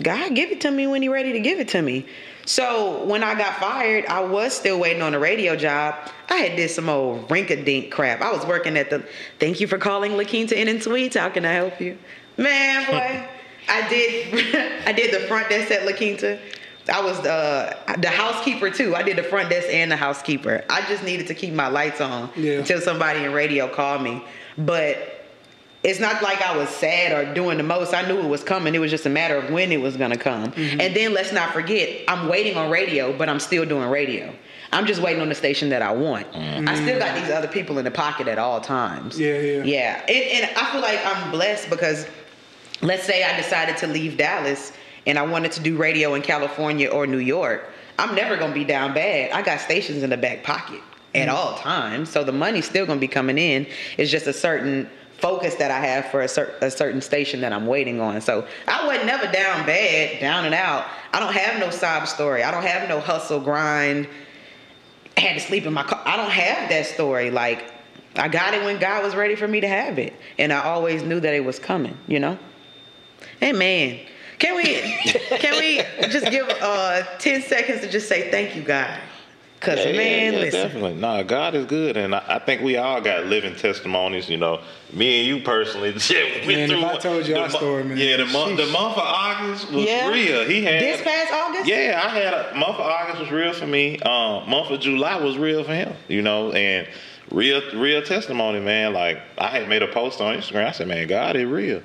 [0.03, 2.07] God give it to me when He ready to give it to me.
[2.45, 5.95] So when I got fired, I was still waiting on a radio job.
[6.29, 8.21] I had did some old rink-a-dink crap.
[8.21, 9.07] I was working at the.
[9.39, 11.17] Thank you for calling La Quinta Inn and Suites.
[11.17, 11.97] How can I help you,
[12.37, 12.85] man?
[12.87, 13.29] Boy,
[13.69, 14.57] I did.
[14.87, 16.41] I did the front desk at La Quinta.
[16.93, 18.95] I was uh, the housekeeper too.
[18.97, 20.65] I did the front desk and the housekeeper.
[20.69, 22.59] I just needed to keep my lights on Yeah.
[22.59, 24.23] until somebody in radio called me.
[24.59, 25.27] But
[25.85, 27.95] it's not like I was sad or doing the most.
[27.95, 28.75] I knew it was coming.
[28.75, 30.53] It was just a matter of when it was gonna come.
[30.53, 30.81] Mm-hmm.
[30.81, 34.35] And then let's not forget, I'm waiting on radio, but I'm still doing radio.
[34.73, 36.27] I'm just waiting on the station that I want.
[36.35, 39.21] I still got these other people in the pocket at all times.
[39.21, 39.63] Yeah, yeah.
[39.65, 40.03] Yeah.
[40.09, 42.07] And, and I feel like I'm blessed because
[42.81, 44.73] let's say I decided to leave Dallas
[45.07, 47.65] and I wanted to do radio in California or New York.
[47.99, 49.33] I'm never gonna be down bad.
[49.33, 50.81] I got stations in the back pocket
[51.15, 51.33] at mm.
[51.33, 52.11] all times.
[52.11, 53.67] So the money's still gonna be coming in.
[53.99, 57.53] It's just a certain focus that I have for a, cer- a certain station that
[57.53, 58.21] I'm waiting on.
[58.21, 60.87] So I was never down bad, down and out.
[61.13, 62.43] I don't have no sob story.
[62.43, 64.09] I don't have no hustle grind.
[65.17, 66.03] I had to sleep in my car.
[66.05, 67.31] I don't have that story.
[67.31, 67.73] Like
[68.17, 71.03] I got it when God was ready for me to have it, and I always
[71.03, 71.97] knew that it was coming.
[72.07, 72.39] You know.
[73.41, 74.01] Man,
[74.43, 74.75] can we
[75.39, 78.99] can we just give uh ten seconds to just say thank you, God?
[79.61, 80.61] Cause Yeah, yeah, man, yeah, listen.
[80.63, 80.95] definitely.
[80.95, 84.29] Nah, God is good, and I, I think we all got living testimonies.
[84.29, 84.61] You know,
[84.93, 85.91] me and you personally.
[85.93, 87.97] went Man, if I told you our mo- story, man.
[87.97, 90.09] Yeah, the month, the month of August was Yeah.
[90.11, 90.45] real.
[90.45, 91.67] He had This past August.
[91.69, 94.01] Yeah, I had a month of August was real for me.
[94.01, 95.95] Um, month of July was real for him.
[96.09, 96.89] You know, and
[97.31, 98.93] real, real testimony, man.
[98.93, 100.67] Like I had made a post on Instagram.
[100.67, 101.83] I said, man, God is real.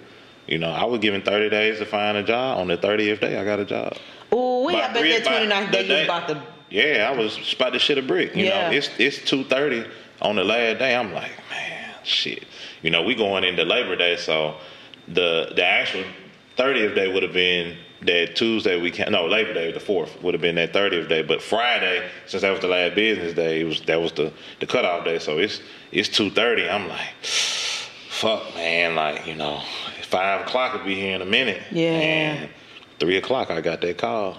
[0.47, 2.59] You know, I was given 30 days to find a job.
[2.59, 3.97] On the 30th day, I got a job.
[4.33, 6.41] Ooh, we I bet that by 29th the day you was day- about to.
[6.69, 8.35] Yeah, I was about to shit a brick.
[8.35, 8.69] You Yeah.
[8.71, 9.85] know, it's it's two thirty
[10.21, 10.93] on the last day.
[10.95, 12.43] I'm like, man, shit.
[12.81, 14.55] You know, we going into Labor Day, so
[15.07, 16.03] the the actual
[16.57, 19.11] thirtieth day would have been that Tuesday we can't.
[19.11, 22.51] no Labor Day the fourth would have been that thirtieth day, but Friday since that
[22.51, 25.19] was the last business day, it was that was the the cutoff day.
[25.19, 25.61] So it's
[25.93, 26.69] it's two thirty.
[26.69, 29.61] I'm like, fuck, man, like you know,
[30.09, 31.61] five o'clock will be here in a minute.
[31.71, 31.89] Yeah.
[31.89, 32.49] And
[32.99, 34.37] three o'clock, I got that call.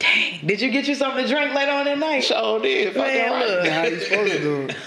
[0.00, 2.24] Dang, did you get you something to drink later on that night?
[2.24, 2.96] Sure did.
[2.96, 3.46] Man, right.
[3.46, 3.66] look.
[3.68, 4.76] How you supposed to do it?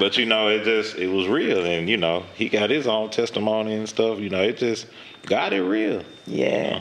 [0.00, 3.10] but you know, it just it was real, and you know, he got his own
[3.10, 4.18] testimony and stuff.
[4.18, 4.86] You know, it just
[5.26, 6.02] got it real.
[6.26, 6.80] Yeah.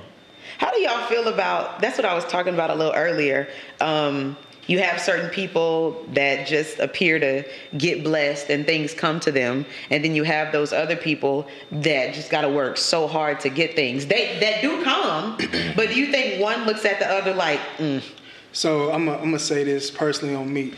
[0.59, 3.49] How do y'all feel about that's what I was talking about a little earlier.
[3.81, 7.43] Um, you have certain people that just appear to
[7.77, 12.13] get blessed and things come to them, and then you have those other people that
[12.13, 14.07] just got to work so hard to get things.
[14.07, 15.37] They that do come,
[15.75, 18.03] but do you think one looks at the other like, mm,
[18.53, 20.73] So I'm gonna I'm say this personally on me.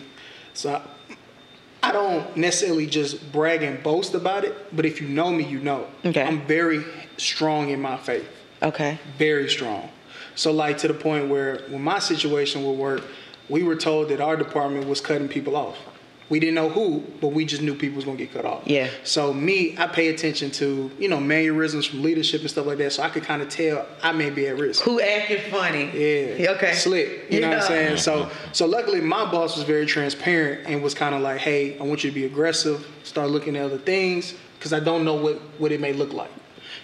[0.53, 5.31] So I, I don't necessarily just brag and boast about it, but if you know
[5.31, 5.87] me, you know.
[6.03, 6.23] Okay.
[6.23, 6.83] I'm very
[7.17, 8.27] strong in my faith.
[8.61, 9.89] okay, very strong.
[10.35, 13.03] So like to the point where when my situation would work,
[13.49, 15.77] we were told that our department was cutting people off.
[16.29, 18.63] We didn't know who, but we just knew people was gonna get cut off.
[18.67, 18.89] Yeah.
[19.05, 22.91] So me, I pay attention to you know mannerisms from leadership and stuff like that,
[22.91, 24.83] so I could kind of tell I may be at risk.
[24.83, 25.85] who acted funny?
[25.85, 26.51] Yeah.
[26.57, 26.73] Okay.
[26.73, 27.27] Slick.
[27.31, 27.97] You know what I'm saying?
[27.97, 31.83] So so luckily my boss was very transparent and was kind of like, hey, I
[31.83, 35.37] want you to be aggressive, start looking at other things, because I don't know what,
[35.59, 36.31] what it may look like.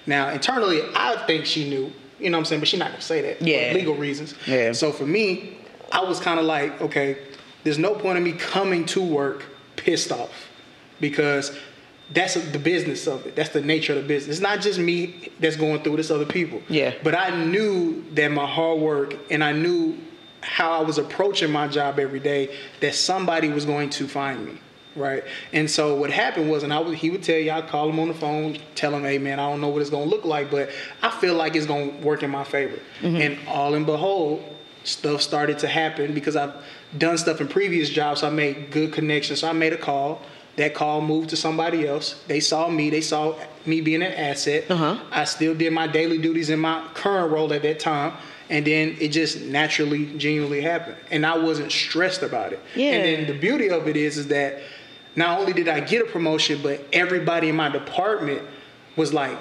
[0.06, 3.02] Now internally I think she knew, you know what I'm saying, but she's not gonna
[3.02, 3.74] say that Yeah.
[3.74, 4.36] for legal reasons.
[4.48, 4.72] Yeah.
[4.72, 5.58] So for me,
[5.94, 7.18] I was kind of like, okay,
[7.64, 10.50] there's no point in me coming to work pissed off
[11.00, 11.58] because
[12.12, 13.36] that's the business of it.
[13.36, 14.38] That's the nature of the business.
[14.38, 16.62] It's not just me that's going through this, other people.
[16.68, 16.94] Yeah.
[17.04, 19.98] But I knew that my hard work and I knew
[20.42, 24.60] how I was approaching my job every day that somebody was going to find me.
[24.96, 25.24] Right.
[25.54, 28.00] And so what happened was, and I would, he would tell you, I'd call him
[28.00, 30.26] on the phone, tell him, hey man, I don't know what it's going to look
[30.26, 30.70] like, but
[31.02, 32.78] I feel like it's going to work in my favor.
[33.02, 33.16] Mm-hmm.
[33.16, 34.44] And all in behold,
[34.84, 36.54] stuff started to happen because I've
[36.98, 38.22] done stuff in previous jobs.
[38.22, 39.40] So I made good connections.
[39.40, 40.22] So I made a call.
[40.56, 42.22] That call moved to somebody else.
[42.28, 42.92] They saw me.
[42.92, 44.70] They saw me being an asset.
[44.70, 45.00] Uh-huh.
[45.12, 48.14] I still did my daily duties in my current role at that time.
[48.50, 50.98] And then it just naturally, genuinely happened.
[51.10, 52.60] And I wasn't stressed about it.
[52.76, 52.92] Yeah.
[52.92, 54.62] And then the beauty of it is, is that
[55.16, 58.44] not only did I get a promotion, but everybody in my department
[58.96, 59.38] was like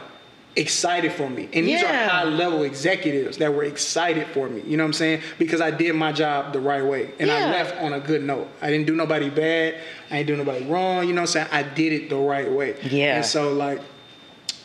[0.55, 1.49] excited for me.
[1.53, 2.07] And these Yeah.
[2.07, 4.63] are high level executives that were excited for me.
[4.67, 5.21] You know what I'm saying?
[5.39, 7.11] Because I did my job the right way.
[7.19, 7.47] And Yeah.
[7.47, 8.49] I left on a good note.
[8.61, 9.77] I didn't do nobody bad.
[10.11, 11.07] I ain't do nobody wrong.
[11.09, 11.47] You know what I'm saying?
[11.53, 12.75] I did it the right way.
[12.83, 13.17] Yeah.
[13.17, 13.81] And so like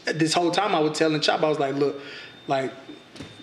[0.06, 2.02] this whole time I was telling Chop, I was like, look,
[2.48, 2.72] like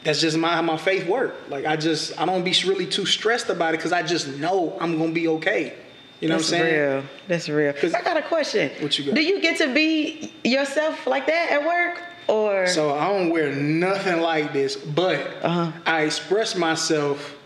[0.03, 1.35] that's just my how my faith work.
[1.49, 4.77] Like I just I don't be really too stressed about it because I just know
[4.81, 5.73] I'm gonna be okay.
[6.21, 7.09] You know That's what I'm saying?
[7.29, 7.73] That's real.
[7.73, 7.93] That's real.
[7.93, 8.71] 'Cause- I got a question.
[8.81, 9.15] What you got?
[9.15, 13.53] Do you get to be yourself like that at work, or So I don't wear
[13.53, 15.73] nothing like this, but Uh-huh.
[15.87, 17.37] I express myself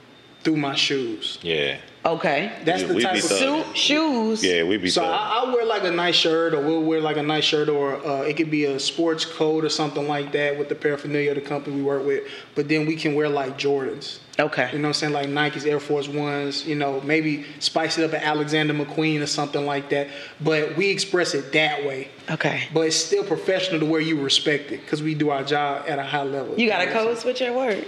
[0.44, 1.38] through my shoes.
[1.42, 1.76] Yeah.
[2.06, 2.52] okay?
[2.64, 3.22] That's We- the type of.
[3.22, 4.42] Suit, shoes.
[4.44, 5.04] Yeah, we be So.
[5.04, 7.96] I, I wear like a nice shirt, or we'll wear like a nice shirt, or
[8.06, 11.34] uh, it could be a sports coat or something like that with the paraphernalia of
[11.36, 12.22] the company we work with.
[12.54, 14.20] But then we can wear like Jordans.
[14.40, 14.70] Okay.
[14.72, 15.12] You know what I'm saying?
[15.12, 19.26] Like Nike's Air Force Ones, you know, maybe spice it up at Alexander McQueen or
[19.26, 20.08] something like that.
[20.40, 22.08] But we express it that way.
[22.30, 22.68] Okay.
[22.72, 25.98] But it's still professional to where you respect it because we do our job at
[25.98, 26.56] a high level.
[26.58, 27.84] You got a know what I'm code switch at work?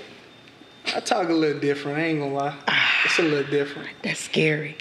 [0.95, 1.99] I talk a little different.
[1.99, 2.57] I ain't gonna lie.
[2.67, 3.01] Ah.
[3.05, 4.77] It's a little different That's scary.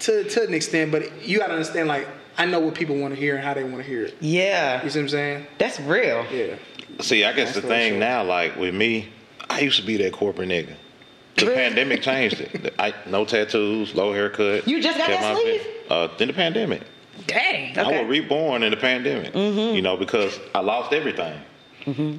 [0.00, 1.88] to to an extent, but you gotta understand.
[1.88, 2.06] Like
[2.36, 4.16] I know what people want to hear and how they want to hear it.
[4.20, 4.82] Yeah.
[4.84, 5.46] You see what I'm saying?
[5.58, 6.26] That's real.
[6.30, 6.56] Yeah.
[7.00, 8.00] See, I guess the That's what it thing shows.
[8.00, 9.08] now, like with me,
[9.48, 10.74] I used to be that corporate nigga.
[11.36, 12.74] The pandemic changed it.
[12.78, 14.68] I, no tattoos, low haircut.
[14.68, 15.66] You just got that my sleeve?
[15.90, 16.82] Uh, in the pandemic.
[17.26, 17.78] Dang.
[17.78, 19.34] I was reborn in the pandemic.
[19.34, 21.40] You know, because I lost everything,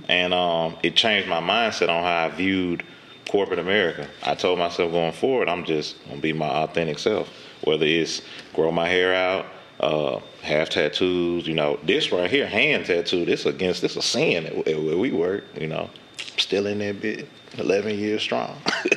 [0.09, 2.83] and um, it changed my mindset on how I viewed
[3.29, 4.07] corporate America.
[4.23, 7.29] I told myself going forward, I'm just gonna be my authentic self.
[7.63, 8.21] Whether it's
[8.53, 9.45] grow my hair out,
[9.79, 11.47] uh, have tattoos.
[11.47, 13.25] You know, this right here, hand tattoo.
[13.25, 15.43] This against this a sin where we work.
[15.59, 15.89] You know,
[16.37, 18.55] still in that bit, 11 years strong.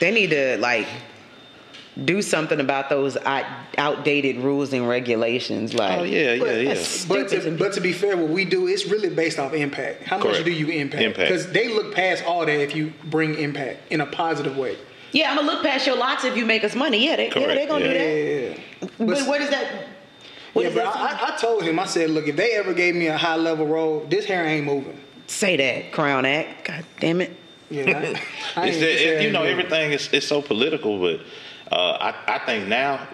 [0.00, 0.86] They need to like
[2.04, 5.74] do something about those outdated rules and regulations.
[5.74, 6.84] Like, Oh, yeah, yeah, yeah.
[7.08, 10.04] But to, but to be fair, what we do is really based off impact.
[10.04, 11.02] How much do you impact?
[11.02, 11.28] Impact.
[11.28, 14.76] Because they look past all that if you bring impact in a positive way.
[15.10, 17.04] yeah, I'm gonna look past your lots if you make us money.
[17.04, 17.92] Yeah, they, yeah, Correct, they gonna yeah.
[17.92, 18.58] do that.
[18.80, 18.88] Yeah.
[18.98, 19.88] But, what is that?
[20.52, 21.22] What yeah, is but that?
[21.22, 23.66] I, I told him, I said, look, if they ever gave me a high level
[23.66, 24.98] role, this hair ain't moving.
[25.28, 26.66] Say that, Crown Act.
[26.66, 27.36] God damn it.
[27.70, 27.84] Yeah,
[28.56, 31.20] I, I It's that, it, you know, everything is it's so political, but
[31.70, 33.06] uh, I I think now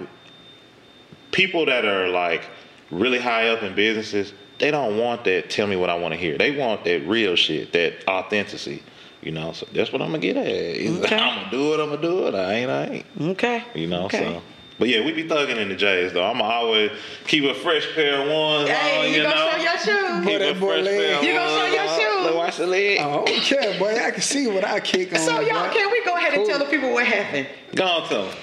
[1.33, 2.49] people that are like
[2.91, 5.51] really high up in businesses, they don't want that.
[5.51, 6.39] Tell me what I want to hear.
[6.39, 8.83] They want that real shit, that authenticity.
[9.21, 10.47] You know, so that's what I'm gonna get at.
[10.47, 11.17] Either Okay.
[11.19, 11.81] I'm gonna do it.
[11.81, 12.35] I'm gonna do it.
[12.35, 12.71] I ain't.
[12.71, 13.07] I ain't.
[13.21, 13.65] Okay.
[13.75, 14.05] You know.
[14.05, 14.19] Okay.
[14.19, 14.43] So.
[14.79, 16.25] But yeah, we be thugging in the J's though.
[16.25, 16.91] I'm gonna always
[17.29, 19.11] keep a fresh pair of ones Hey, on.
[19.11, 19.51] you You, gonna know.
[19.53, 20.15] show your shoes?
[20.19, 20.99] Keep Boy, a that boy fresh leg.
[20.99, 22.01] pair of You gonna show your on.
[22.01, 22.25] shoes?
[22.27, 22.99] Look, watch the leg.
[22.99, 23.95] I don't care, boy.
[24.05, 25.21] I can see what I kick on.
[25.21, 25.75] So y'all, boy.
[25.75, 26.47] can we go ahead and Cool.
[26.47, 27.47] tell the people what happened?
[27.77, 28.35] Go on, tell 'em.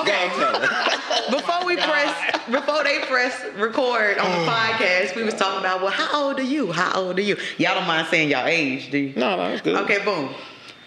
[0.00, 0.28] Okay.
[0.28, 1.30] Go on, tell 'em.
[1.30, 5.92] before we press, before they press record on the podcast, we was talking about, well,
[5.92, 6.72] how old are you?
[6.72, 7.36] How old are you?
[7.58, 9.12] Y'all don't mind saying y'all age, do you?
[9.14, 9.76] No, no, it's good.
[9.82, 10.34] Okay, boom.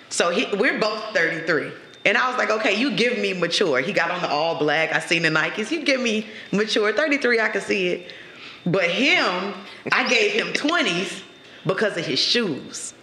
[0.09, 1.71] So he, we're both 33.
[2.05, 3.81] And I was like, okay, you give me mature.
[3.81, 4.93] He got on the all black.
[4.93, 5.69] I seen the Nikes.
[5.71, 6.93] You give me mature.
[6.93, 8.13] 33, I can see it.
[8.65, 9.53] But him,
[9.91, 11.21] I gave him 20s
[11.65, 12.93] because of his shoes.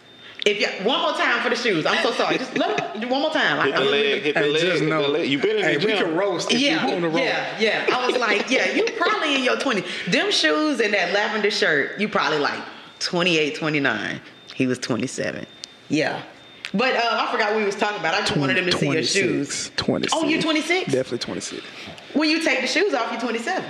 [0.46, 2.38] If you one more time for the shoes, I'm so sorry.
[2.38, 3.66] Just let me, one more time.
[3.66, 5.02] Hit the leg, hit the Hey, leg, just hit know.
[5.02, 5.28] the leg.
[5.28, 7.24] You been in Hey, the we can roast if yeah, we want to roast.
[7.24, 7.96] yeah, yeah.
[7.96, 9.85] I was like, yeah, you probably in your 20s.
[10.12, 12.61] Them shoes and that lavender shirt, you probably like
[13.00, 14.20] 28, 29.
[14.54, 15.44] He was 27.
[15.88, 16.22] Yeah.
[16.76, 18.14] But uh, I forgot what we was talking about.
[18.14, 19.70] I just wanted him to see your shoes.
[19.76, 20.12] 26.
[20.14, 20.92] Oh, you're 26?
[20.92, 21.62] Definitely 26.
[22.14, 23.64] When you take the shoes off, you're 27.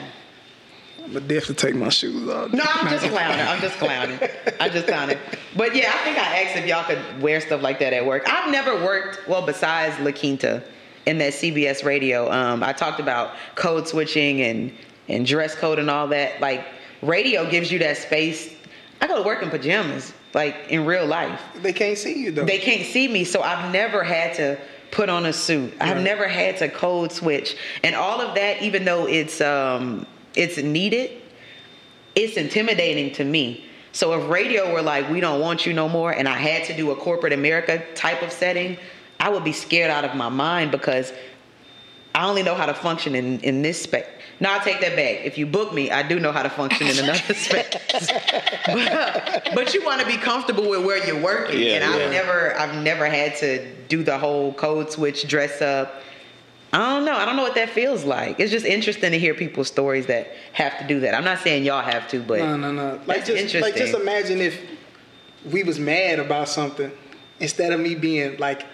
[1.04, 2.52] I'm gonna definitely take my shoes off.
[2.52, 3.46] No, I'm just clowning.
[3.46, 4.18] I'm just clowning.
[4.58, 5.18] I'm just clowning.
[5.56, 8.28] But yeah, I think I asked if y'all could wear stuff like that at work.
[8.28, 10.64] I've never worked, well, besides La Quinta
[11.06, 12.28] in that CBS radio.
[12.32, 14.72] Um, I talked about code switching and,
[15.08, 16.40] and dress code and all that.
[16.40, 16.66] Like,
[17.02, 18.52] radio gives you that space.
[19.00, 21.40] I go to work in pajamas, like in real life.
[21.56, 22.44] They can't see you though.
[22.44, 24.58] They can't see me, so I've never had to
[24.92, 25.74] put on a suit.
[25.80, 30.58] I've never had to code switch, and all of that, even though it's um, it's
[30.58, 31.22] needed.
[32.14, 33.64] it's intimidating to me.
[33.92, 36.76] So if radio were like, we don't want you no more, and I had to
[36.76, 38.76] do a corporate America type of setting,
[39.18, 41.14] I would be scared out of my mind because
[42.14, 44.04] I only know how to function in, in this space.
[44.38, 45.24] No, I take that back.
[45.24, 48.10] If you book me, I do know how to function in another space.
[48.66, 52.54] but, but you want to be comfortable with where you're working, Yeah, and I've never,
[52.58, 56.02] I've never had to do the whole code switch, dress up.
[56.72, 57.16] I don't know.
[57.16, 58.38] I don't know what that feels like.
[58.38, 61.14] It's just interesting to hear people's stories that have to do that.
[61.14, 63.00] I'm not saying y'all have to, but No, no, no.
[63.06, 64.60] Like That's just like just imagine if
[65.50, 66.90] we was mad about something
[67.40, 68.66] instead of me being like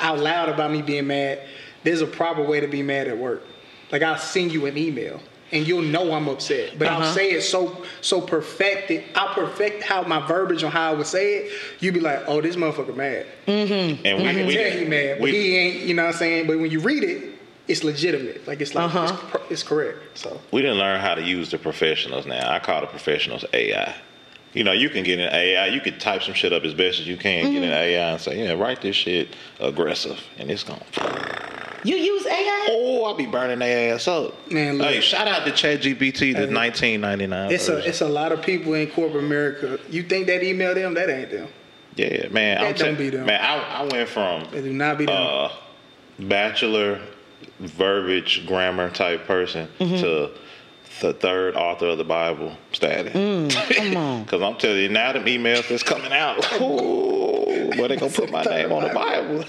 [0.00, 1.40] out loud about me being mad.
[1.84, 3.42] There's a proper way to be mad at work.
[3.92, 5.20] Like I'll send you an email
[5.52, 7.04] and you'll know I'm upset, but Uh-huh.
[7.04, 9.04] I'll say it so so perfected.
[9.14, 11.52] I'll perfect how my verbiage on how I would say it.
[11.80, 13.26] You'd be like, oh, this motherfucker mad.
[13.46, 15.82] And we, I can we, tell he mad, but we- he ain't.
[15.84, 16.46] You know what I'm saying?
[16.46, 17.34] But when you read it,
[17.68, 18.46] it's legitimate.
[18.48, 19.16] Like it's like Uh-huh.
[19.44, 19.98] it's, it's correct.
[20.14, 22.50] So we didn't learn how to use the professionals now.
[22.50, 23.94] I call the professionals AI.
[24.54, 27.00] You know, you can get an AI, you could type some shit up as best
[27.00, 27.72] as you can, get in Mm-hmm.
[27.72, 29.28] AI and say, yeah, write this shit
[29.60, 30.82] aggressive, and it's gonna.
[31.84, 32.66] You use AI.
[32.70, 34.50] Oh, I'll be burning their ass up.
[34.50, 34.88] Man, look.
[34.88, 36.54] hey, shout out to ChatGPT, the Hey.
[36.54, 37.50] 1999.
[37.52, 39.78] it's a it's a lot of people in corporate America.
[39.90, 40.94] You think that email them?
[40.94, 41.48] That ain't them.
[41.96, 42.58] yeah, man.
[42.58, 43.26] I'm That don't tell- be them.
[43.26, 45.16] Man, I, I went from They do not be them.
[45.16, 45.50] uh,
[46.18, 47.00] bachelor
[47.58, 49.96] verbiage grammar type person Mm-hmm.
[50.00, 50.30] to
[51.00, 53.12] the third author of the Bible status.
[53.12, 54.22] Mm, come on.
[54.22, 58.30] Because I'm telling you, now them emails that's coming out, ooh, where they gonna put
[58.30, 59.44] my name on the Bible?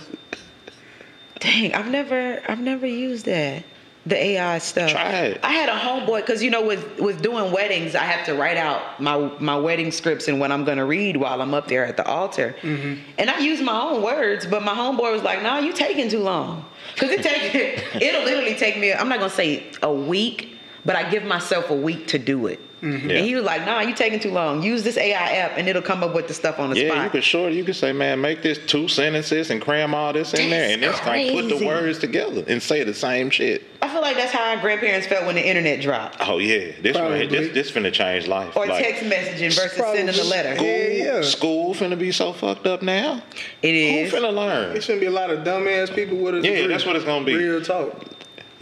[1.43, 3.65] Dang, I've never I've never used that.
[4.05, 4.91] The AI stuff.
[4.91, 5.39] Try it.
[5.43, 8.55] I had a homeboy because you know with with doing weddings, I have to write
[8.55, 11.97] out my my wedding scripts and what I'm gonna read while I'm up there at
[11.97, 12.55] the altar.
[12.61, 13.01] Mm-hmm.
[13.17, 16.19] And I use my own words, but my homeboy was like, "Nah, you taking too
[16.19, 17.53] long." Because it take
[18.01, 18.93] it'll literally take me.
[18.93, 22.59] I'm not gonna say a week, but I give myself a week to do it.
[22.81, 23.09] Mm-hmm.
[23.09, 23.15] Yeah.
[23.15, 24.61] And he was like, "Nah, you taking too long.
[24.61, 27.03] Use this AI app, and it'll come up with the stuff on the Yeah, spot."
[27.05, 27.53] you could short.
[27.53, 30.83] You could say, man, make this two sentences and cram all this in there, and
[30.83, 33.63] That's it's like put the words together and say the same shit.
[33.81, 36.17] I feel like that's how our grandparents felt when the internet dropped.
[36.27, 37.25] Oh yeah, this Probably.
[37.27, 38.57] this this finna change life.
[38.57, 39.99] Or Like, text messaging versus Probably.
[39.99, 40.55] sending a letter.
[40.57, 41.21] School, Yeah, yeah.
[41.21, 43.23] school finna be so fucked up now.
[43.61, 44.11] It is.
[44.11, 44.75] Who finna learn?
[44.75, 46.67] It's gonna be a lot of dumbass people with a Yeah, degree.
[46.67, 47.33] that's what it's gonna be.
[47.35, 48.07] Real talk.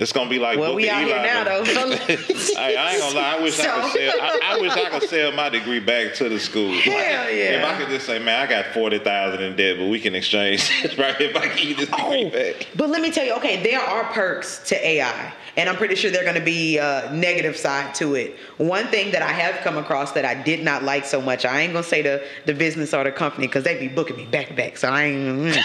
[0.01, 1.63] It's gonna be like Well, we Booker out here now, though.
[1.63, 3.35] hey, I ain't gonna lie.
[3.37, 4.13] I wish I could sell.
[4.19, 6.71] I, I wish I could sell my degree back to the school.
[6.71, 7.59] Hell yeah.
[7.59, 10.15] If I could just say, man, I got forty thousand in debt, but we can
[10.15, 12.67] exchange this right if I can you this degree Oh, back.
[12.75, 16.11] but let me tell you, okay, there are perks to AI, and I'm pretty sure
[16.11, 18.37] going to be a negative side to it.
[18.57, 21.61] One thing that I have come across that I did not like so much, I
[21.61, 24.47] ain't gonna say the the business or the company because they be booking me back
[24.47, 25.55] to back, so I ain't.
[25.55, 25.63] mm.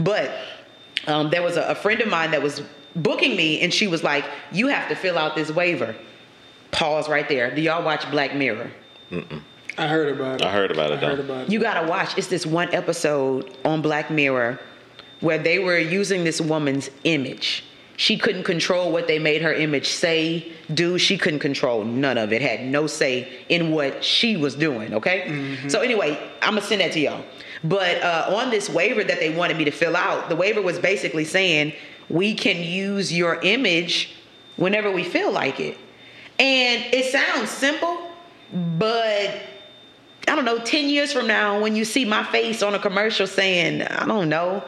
[0.00, 0.32] but
[1.06, 2.60] um, there was a, a friend of mine that was
[3.02, 5.94] booking me, and she was like, "You have to fill out this waiver."
[6.70, 7.54] Pause right there.
[7.54, 8.70] Do y'all watch Black Mirror?
[9.78, 10.46] I heard about it.
[10.46, 11.52] I heard about it, I heard about it.
[11.52, 12.18] You gotta watch.
[12.18, 14.60] It's this one episode on Black Mirror
[15.20, 17.64] where they were using this woman's image.
[17.96, 20.98] She couldn't control what they made her image say, do.
[20.98, 22.40] She couldn't control none of it.
[22.42, 24.94] Had no say in what she was doing.
[24.94, 25.56] Okay.
[25.68, 27.24] So anyway, I'm gonna send that to y'all.
[27.64, 30.78] But uh, on this waiver that they wanted me to fill out, the waiver was
[30.78, 31.72] basically saying
[32.08, 34.14] we can use your image
[34.56, 35.76] whenever we feel like it.
[36.38, 38.10] And it sounds simple,
[38.52, 39.42] but
[40.26, 43.26] I don't know, 10 years from now, when you see my face on a commercial
[43.26, 44.62] saying, I don't know,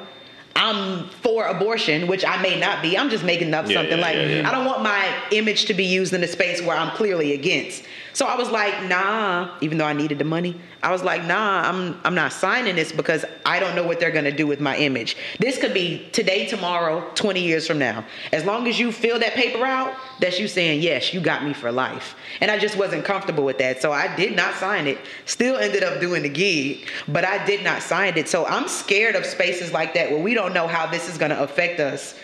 [0.57, 2.99] I'm for abortion, which I may not be.
[2.99, 4.49] I'm just making up Yeah, something yeah, like, yeah.
[4.49, 7.85] I don't want my image to be used in a space where I'm clearly against.
[8.13, 11.69] So I was like, nah, even though I needed the money, I was like, nah,
[11.69, 14.77] I'm I'm not signing this because I don't know what they're gonna do with my
[14.77, 15.17] image.
[15.39, 18.05] This could be today, tomorrow, 20 years from now.
[18.33, 21.53] As long as you fill that paper out, that's you saying, yes, you got me
[21.53, 22.15] for life.
[22.41, 23.81] And I just wasn't comfortable with that.
[23.81, 24.99] So I did not sign it.
[25.27, 28.29] Still ended up doing the gig, but I did not sign it.
[28.29, 31.41] So I'm scared of spaces like that where we don't know how this is gonna
[31.41, 32.19] affect us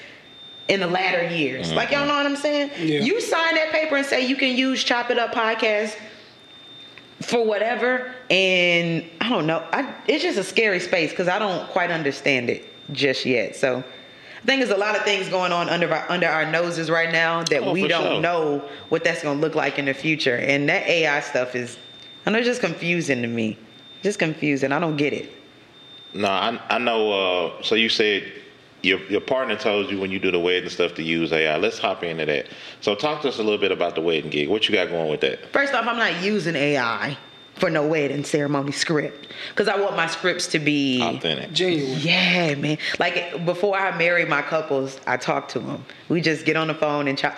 [0.69, 1.73] in the latter years.
[1.73, 2.71] Like y'all know what I'm saying?
[2.79, 3.01] Yeah.
[3.01, 5.97] You sign that paper and say you can use Chop It Up podcast
[7.23, 9.65] for whatever, and I don't know.
[9.73, 13.57] I, it's just a scary space because I don't quite understand it just yet.
[13.57, 16.91] So I think there's a lot of things going on under our, under our noses
[16.91, 18.21] right now that Oh, we don't sure.
[18.21, 20.37] know what that's going to look like in the future.
[20.37, 21.79] And that AI stuff is,
[22.27, 23.57] I know, it's just confusing to me.
[24.03, 24.71] Just confusing.
[24.71, 25.33] I don't get it.
[26.13, 27.13] No, I I know.
[27.57, 28.31] Uh, so you said
[28.87, 31.57] your your partner told you when you do the wedding stuff to use AI.
[31.57, 32.47] Let's hop into that.
[32.81, 34.49] So talk to us a little bit about the wedding gig.
[34.49, 35.53] What you got going with that?
[35.53, 37.19] First off, I'm not using AI
[37.57, 41.53] for no wedding ceremony script because I want my scripts to be Authentic.
[41.53, 41.99] Genuine.
[42.01, 42.79] Yeah, man.
[42.99, 45.85] Like before I marry my couples, I talk to them.
[46.09, 47.35] We just get on the phone and chop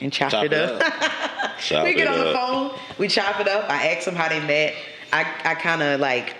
[0.00, 0.92] and chop, Chop it it up.
[1.58, 2.36] Chop we get it on the up.
[2.36, 3.70] phone, we chop it up.
[3.70, 4.74] I ask them how they met.
[5.12, 6.34] I, I kind of like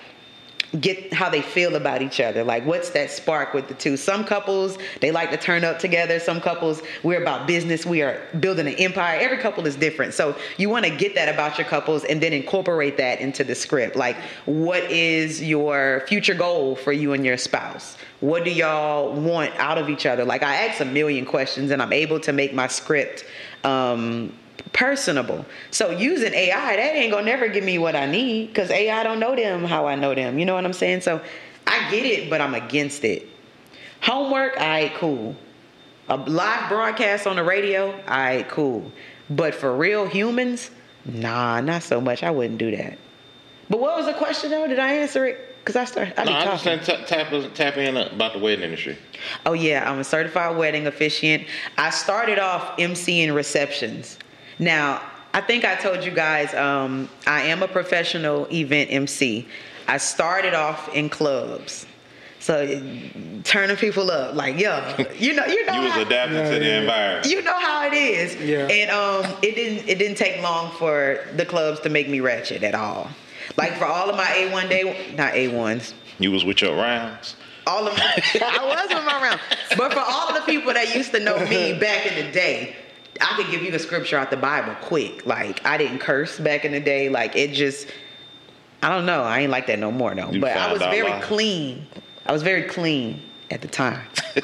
[0.80, 2.44] get how they feel about each other.
[2.44, 3.96] Like, what's that spark with the two?
[3.96, 6.18] Some couples, they like to turn up together.
[6.18, 7.84] Some couples, we're about business.
[7.84, 9.18] We are building an empire.
[9.20, 10.14] Every couple is different.
[10.14, 13.54] So, you want to get that about your couples and then incorporate that into the
[13.54, 13.96] script.
[13.96, 17.96] Like, what is your future goal for you and your spouse?
[18.20, 20.24] What do y'all want out of each other?
[20.24, 23.24] Like, I ask a million questions and I'm able to make my script.
[23.64, 24.32] Um,
[24.72, 25.44] personable.
[25.70, 29.20] So using AI, that ain't gonna never give me what I need because AI don't
[29.20, 30.38] know them how I know them.
[30.38, 31.02] You know what I'm saying?
[31.02, 31.20] So
[31.66, 33.28] I get it, but I'm against it.
[34.02, 35.36] Homework, all right, cool.
[36.08, 38.90] A live broadcast on the radio, all right, cool.
[39.30, 40.70] But for real humans,
[41.04, 42.22] nah, not so much.
[42.22, 42.98] I wouldn't do that.
[43.70, 44.66] But what was the question though?
[44.66, 45.48] Did I answer it?
[45.60, 46.18] Because I started.
[46.20, 46.80] I No, I just talking.
[46.80, 48.98] tap, tap, tap in about the wedding industry.
[49.46, 51.46] Oh yeah, I'm a certified wedding officiant.
[51.78, 54.18] I started off emceeing receptions.
[54.62, 55.02] Now,
[55.34, 59.48] I think I told you guys um, I am a professional event MC.
[59.88, 61.84] I started off in clubs.
[62.38, 62.66] So
[63.44, 66.58] turning people up, like yo, you know, you know, You was how- adapting Yeah, to
[66.58, 66.80] the yeah.
[66.80, 67.26] environment.
[67.26, 68.36] you know how it is.
[68.36, 68.66] Yeah.
[68.66, 72.62] And um, it didn't it didn't take long for the clubs to make me ratchet
[72.62, 73.08] at all.
[73.56, 77.34] Like for all of my A1 day, not A1s, You was with your rounds.
[77.66, 79.42] all of my, I was with my rounds,
[79.76, 82.74] But for all of the people that used to know me back in the day,
[83.22, 85.24] I could give you a scripture out the Bible quick.
[85.26, 87.08] Like I didn't curse back in the day.
[87.08, 87.88] Like it just
[88.82, 89.22] I don't know.
[89.22, 90.30] I ain't like that no more though.
[90.30, 91.20] You but I was very why.
[91.20, 91.86] clean.
[92.26, 94.00] I was very clean at the time.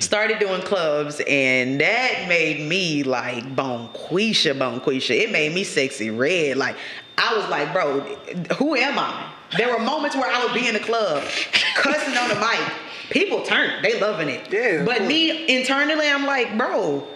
[0.00, 5.18] Started doing clubs and that made me like bonquisha, bonquisha.
[5.18, 6.58] It made me Sexyy Red.
[6.58, 6.76] Like
[7.16, 8.00] I was like, bro,
[8.56, 9.30] who am I?
[9.56, 11.22] There were moments where I would be in the club
[11.76, 12.60] cussing on the mic.
[13.10, 14.50] People turn, they loving it.
[14.50, 17.06] Yeah, But me internally, I'm like, bro,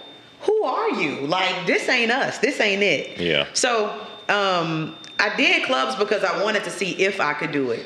[0.47, 1.27] who are you?
[1.27, 2.39] Like this ain't us.
[2.39, 3.21] This ain't it.
[3.21, 3.47] Yeah.
[3.53, 3.89] So
[4.29, 7.85] um, I did clubs because I wanted to see if I could do it,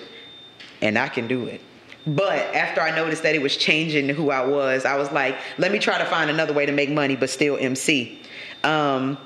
[0.82, 1.60] and I can do it.
[2.06, 5.70] But after I noticed that it was changing who I was, I was like, let
[5.70, 8.22] me try to find another way to make money, but still MC.
[8.64, 9.18] Um,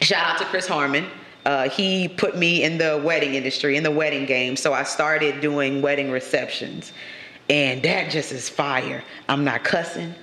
[0.00, 1.06] shout out to Chris Harmon.
[1.44, 4.56] Uh, he put me in the wedding industry, in the wedding game.
[4.56, 6.92] So I started doing wedding receptions.
[7.50, 9.04] And that just is fire.
[9.28, 10.14] I'm not cussing.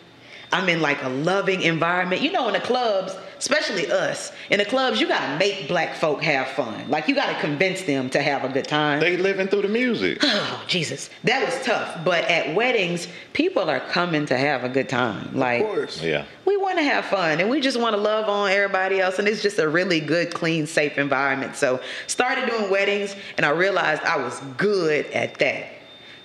[0.54, 2.22] I'm in like a loving environment.
[2.22, 6.22] You know, in the clubs, especially us, in the clubs, you gotta make black folk
[6.24, 6.90] have fun.
[6.90, 9.00] Like you gotta convince them to have a good time.
[9.00, 10.20] They living through the music.
[10.44, 11.10] Oh, Jesus.
[11.24, 12.04] That was tough.
[12.04, 15.36] But at weddings, people are coming to have a good time.
[15.38, 16.04] Like Of course.
[16.04, 16.26] Yeah.
[16.46, 19.28] we want to have fun and we just want to love on everybody else and
[19.28, 24.02] it's just a really good clean safe environment so started doing weddings and i realized
[24.04, 25.66] i was good at that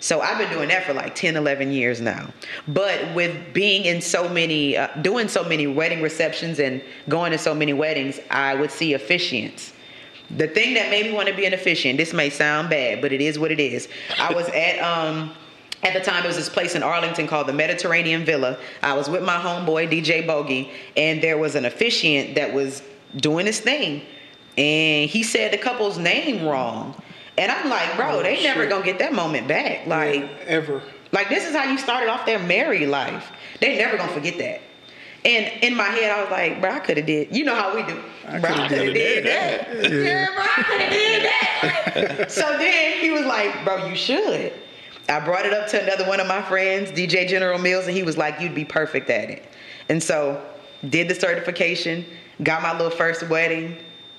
[0.00, 2.28] so i've been doing that for like 10 11 years now
[2.68, 7.38] but with being in so many uh, doing so many wedding receptions and going to
[7.38, 9.72] so many weddings i would see officiants
[10.36, 13.12] the thing that made me want to be an officiant this may sound bad but
[13.12, 15.32] it is what it is i was at um
[15.82, 18.58] at the time, it was this place in Arlington called the Mediterranean Villa.
[18.82, 22.82] I was with my homeboy, DJ Bogey, and there was an officiant that was
[23.16, 24.02] doing his thing.
[24.58, 27.00] And he said the couple's name wrong.
[27.38, 29.86] And I'm like, bro, Oh, they never gonna get that moment back.
[29.86, 30.82] Like, Ever.
[31.12, 33.30] like this is how you started off their married life.
[33.60, 34.60] They never gonna forget that.
[35.24, 37.34] And in my head, I was like, bro, I could have did.
[37.36, 38.00] You know how we do.
[38.28, 39.68] I bro, I coulda did did that.
[39.92, 42.30] Yeah, bro, I could have did that.
[42.30, 44.52] so then he was like, bro, you should.
[45.08, 48.02] I brought it up to another one of my friends, DJ General Mills, and he
[48.04, 49.44] was like, you'd be perfect at it.
[49.88, 50.40] And so
[50.88, 52.04] did the certification,
[52.42, 53.76] got my little first wedding,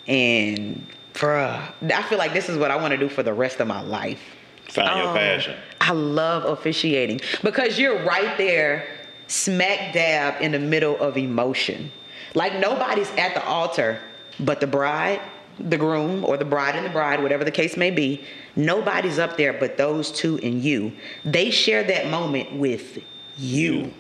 [0.08, 0.86] and
[1.17, 1.62] bruh,
[1.93, 3.82] I feel like this is what I want to do for the rest of my
[3.82, 4.21] life.
[4.69, 5.56] Find your Oh, passion.
[5.82, 8.88] I love officiating because you're right there,
[9.27, 11.91] smack dab in the middle of emotion.
[12.36, 13.99] Like nobody's at the altar
[14.39, 15.21] but the bride,
[15.60, 18.23] the groom, or the bride and the bride, whatever the case may be.
[18.56, 20.91] Nobody's up there but those two and you.
[21.25, 22.99] They share that moment with
[23.38, 23.91] you.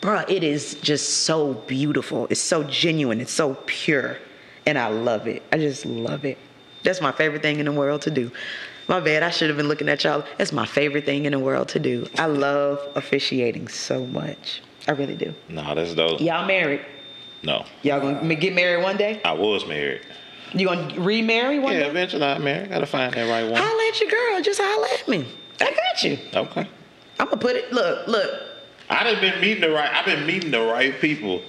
[0.00, 2.26] Bruh, it is just so beautiful.
[2.30, 3.20] It's so genuine.
[3.20, 4.18] It's so pure.
[4.66, 5.42] And I love it.
[5.52, 6.38] I just love it.
[6.82, 8.30] That's my favorite thing in the world to do.
[8.88, 10.24] My bad, I should have been looking at y'all.
[10.38, 12.08] That's my favorite thing in the world to do.
[12.18, 14.60] I love officiating so much.
[14.88, 15.34] I really do.
[15.48, 16.20] No, that's dope.
[16.20, 16.80] Y'all married.
[17.44, 19.20] No, Y'all gonna get married one day?
[19.24, 20.02] I was married.
[20.54, 21.84] You gonna remarry one Yeah, day?
[21.86, 22.70] Yeah, eventually I'm married.
[22.70, 23.60] Gotta find that right one.
[23.60, 24.40] Holla at your girl.
[24.42, 25.26] Just holla at me.
[25.60, 26.18] I got you.
[26.34, 26.68] Okay.
[27.18, 27.72] I'm gonna put it.
[27.72, 28.30] Look, look.
[28.90, 29.90] I done been meeting the right.
[29.92, 31.40] I've been meeting the right people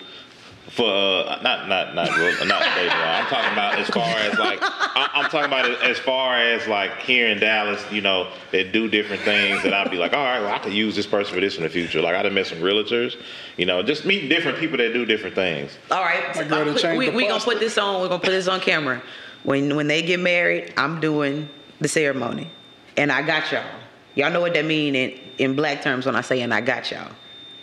[0.73, 3.03] for uh, not not not real- not baseball.
[3.03, 6.97] I'm talking about as far as like I- I'm talking about as far as like
[6.99, 10.39] here in Dallas, you know, that do different things that I'd be like, all right,
[10.41, 12.01] well, I could use this person for this in the future.
[12.01, 13.15] Like I done met some realtors,
[13.57, 15.77] you know, just meeting different people that do different things.
[15.91, 18.01] All right, My girl I put- we, we gonna put this on.
[18.01, 19.01] We're gonna put this on camera.
[19.43, 21.49] When when they get married, I'm doing
[21.81, 22.49] the ceremony,
[22.97, 23.63] and I got y'all.
[24.15, 26.89] Y'all know what that mean in in black terms when I say and I got
[26.89, 27.11] y'all.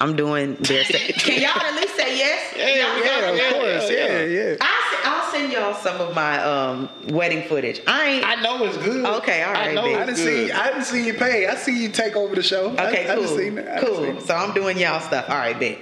[0.01, 0.84] I'm doing their.
[0.84, 2.55] ce- Can y'all at least say yes?
[2.57, 3.90] Yeah, Y'all- we got Yeah, of Yeah, course.
[3.90, 4.57] yeah, Yeah, yeah.
[4.61, 7.80] I'll, I'll send y'all some of my um, wedding footage.
[7.86, 8.26] I ain't.
[8.26, 9.05] I know it's good.
[9.05, 9.68] Okay, all right.
[9.70, 9.96] I know bitch.
[9.96, 10.46] I didn't good.
[10.48, 10.53] see.
[10.53, 11.46] I didn't see you pay.
[11.46, 12.70] I see you take over the show.
[12.70, 13.24] Okay, I, cool.
[13.26, 13.68] done seen it.
[13.68, 14.05] I done seen cool.
[14.18, 14.22] it.
[14.26, 15.28] So I'm doing y'all stuff.
[15.28, 15.78] All right, bet.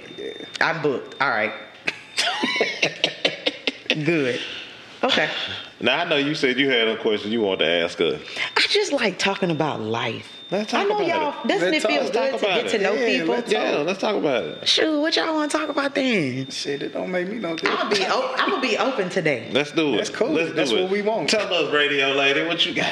[0.61, 1.21] I'm booked.
[1.21, 1.53] All right.
[4.05, 4.39] Good.
[5.03, 5.29] Okay.
[5.81, 8.19] Now I know you said you had a question you wanted to ask us.
[8.57, 10.35] I just like talking about life.
[10.51, 11.47] Let's I know about y'all.
[11.47, 13.35] Doesn't Let's it feel good to about get to know Yeah, people?
[13.35, 14.67] let's Yeah, let's talk about it.
[14.67, 16.49] Shoot, what y'all want to talk about then?
[16.49, 18.03] Shit, it don't make me no I'm gonna be.
[18.07, 19.47] o- I'm gonna be open today.
[19.53, 19.97] Let's do it.
[19.97, 20.29] That's cool.
[20.31, 20.81] Let's do That's it.
[20.81, 21.29] what we want.
[21.29, 22.91] Tell us, radio lady, what you got?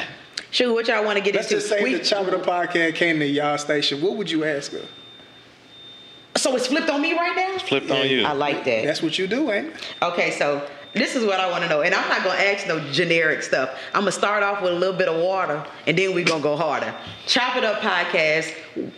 [0.51, 1.55] Shoot, what y'all want to get Let's into?
[1.61, 4.01] just say We- the Chop It Up podcast came to y'all station.
[4.01, 4.81] What would you ask her?
[6.37, 7.55] so it's flipped on me right now.
[7.55, 8.23] It's Flipped on you.
[8.23, 8.85] I like that.
[8.85, 9.73] That's what you do, ain't it?
[10.03, 10.65] Okay, so
[11.01, 13.77] this is what I want to know, and I'm not gonna ask no generic stuff.
[13.93, 16.55] I'm gonna start off with a little bit of water, and then we're gonna go
[16.55, 16.93] harder.
[17.25, 18.53] Chop it up podcast.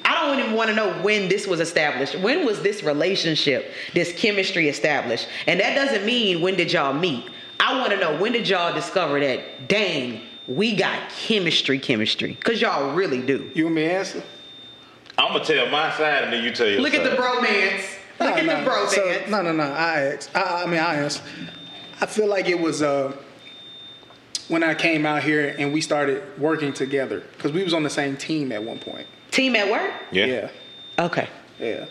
[0.05, 2.15] I don't even want to know when this was established.
[2.19, 5.27] When was this relationship, this chemistry established?
[5.47, 7.25] And that doesn't mean when did y'all meet.
[7.59, 9.67] I want to know when did y'all discover that?
[9.67, 13.51] Dang, we got chemistry, chemistry, cause y'all really do.
[13.53, 14.23] You want me to answer?
[15.17, 17.97] I'm gonna tell my side and then you tell your Look at the bromance.
[18.19, 18.89] Look at the bromance.
[18.89, 19.63] So, no, no, no.
[19.63, 20.35] I asked.
[20.35, 21.21] I, I mean, I asked.
[22.01, 23.15] I feel like it was uh,
[24.47, 27.89] when I came out here and we started working together because we was on the
[27.89, 29.07] same team at one point.
[29.31, 29.91] Team at work.
[30.11, 30.25] Yeah.
[30.25, 30.49] Yeah.
[30.97, 31.27] Okay.
[31.59, 31.85] Yeah.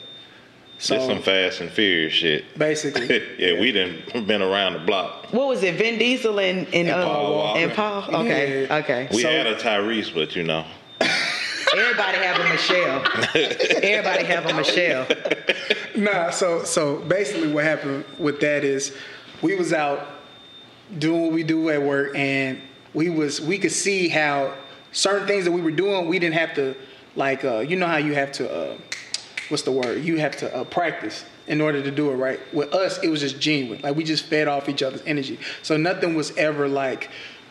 [0.78, 2.56] Just some Fast and Furious shit.
[2.56, 5.26] basically, yeah, we done been around the block.
[5.32, 5.74] What was it?
[5.74, 7.58] Vin Diesel and and, And uh, Paul Walker.
[7.60, 8.14] and Paul.
[8.22, 8.76] Okay, Yeah.
[8.76, 9.08] okay.
[9.10, 10.64] We So- had a Tyrese, but you know.
[11.76, 13.02] Everybody have a Michelle.
[13.82, 15.06] Everybody have a Michelle.
[15.96, 16.30] nah.
[16.30, 18.96] So so basically, what happened with that is
[19.42, 20.06] we was out
[20.98, 22.60] doing what we do at work, and
[22.94, 24.54] we was we could see how
[24.92, 26.74] certain things that we were doing, we didn't have to
[27.16, 28.76] like uh, you know how you have to uh,
[29.48, 30.02] what's the word?
[30.02, 32.40] You have to uh, practice in order to do it right.
[32.54, 33.80] With us, it was just genuine.
[33.82, 35.38] Like we just fed off each other's energy.
[35.62, 37.10] So nothing was ever like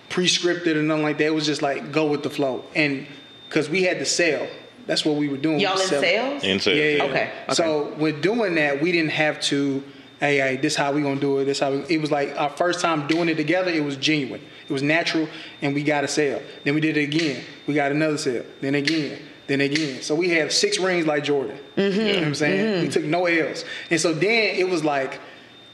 [0.10, 1.26] pre-scripted or nothing like that.
[1.26, 3.08] It was just like go with the flow, and
[3.48, 4.48] because we had to sell.
[4.86, 5.60] That's what we were doing.
[5.60, 6.44] Y'all We in sell- sales?
[6.46, 6.78] In sales.
[6.78, 7.04] yeah, yeah.
[7.12, 7.54] Okay, okay.
[7.54, 9.84] So with doing that, we didn't have to.
[10.20, 11.46] Hey, hey, this how we gonna do it.
[11.46, 11.84] This how we.
[11.90, 13.70] It was like our first time doing it together.
[13.70, 14.42] It was genuine.
[14.68, 15.28] It was natural,
[15.62, 16.42] and we got a sale.
[16.64, 17.44] Then we did it again.
[17.68, 18.46] We got another sale.
[18.62, 19.20] Then again.
[19.46, 20.02] Then again.
[20.02, 21.58] So we had six rings like Jordan.
[21.76, 22.00] Mm-hmm.
[22.00, 22.84] You know what I'm saying?
[22.84, 23.64] We took no L's.
[23.90, 25.20] And so then it was like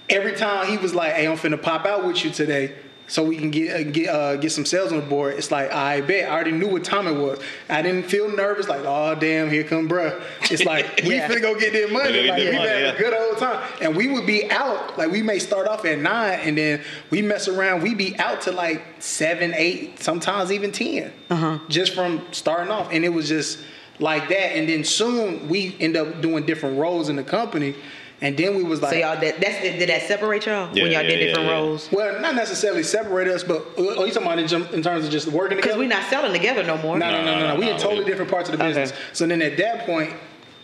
[0.10, 2.76] every time he was like, "Hey, I'm finna pop out with you today."
[3.06, 5.36] So we can get uh, get uh, get some sales on the board.
[5.36, 7.38] It's like I bet I already knew what time it was.
[7.70, 8.68] I didn't feel nervous.
[8.70, 10.22] Like oh damn, here come bruh.
[10.50, 11.28] It's like we Yeah.
[11.28, 12.26] finna go get that money.
[12.26, 12.92] Yeah, Like we money, had yeah.
[12.94, 14.98] a good old time, and we would be out.
[14.98, 16.82] Like we may start off at nine, and then
[17.12, 17.84] we mess around.
[17.84, 21.60] We be out to like seven, eight, sometimes even 10 Uh-huh.
[21.68, 22.88] just from starting off.
[22.94, 23.60] And it was just
[24.00, 24.56] like that.
[24.56, 27.76] And then soon we end up doing different roles in the company,
[28.24, 28.94] and then we was like.
[28.94, 31.50] So y'all that that's did that separate y'all Yeah, when y'all yeah, did yeah, different
[31.50, 31.54] yeah.
[31.54, 31.90] roles?
[31.92, 35.28] Well, not necessarily separate us, but oh, you talking about in, in terms of just
[35.28, 35.80] working Because together?
[35.80, 36.98] we not selling together no more.
[36.98, 37.60] No, no, no, no, no.
[37.60, 38.74] We in no, totally we- different parts of the Okay.
[38.80, 38.98] business.
[39.14, 40.14] So then at that point,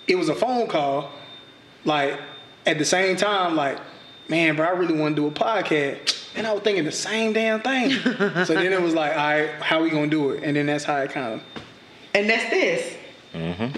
[0.08, 1.12] it was a phone call.
[1.86, 2.20] Like
[2.66, 3.78] at the same time, like,
[4.30, 6.16] man, bro, I really want to do a podcast.
[6.36, 7.92] And I was thinking the same damn thing.
[8.46, 10.44] so then it was like, all right, how we gonna do it?
[10.44, 11.42] And then that's how it kind of.
[12.14, 12.96] And that's this.
[13.34, 13.76] Mm-hmm.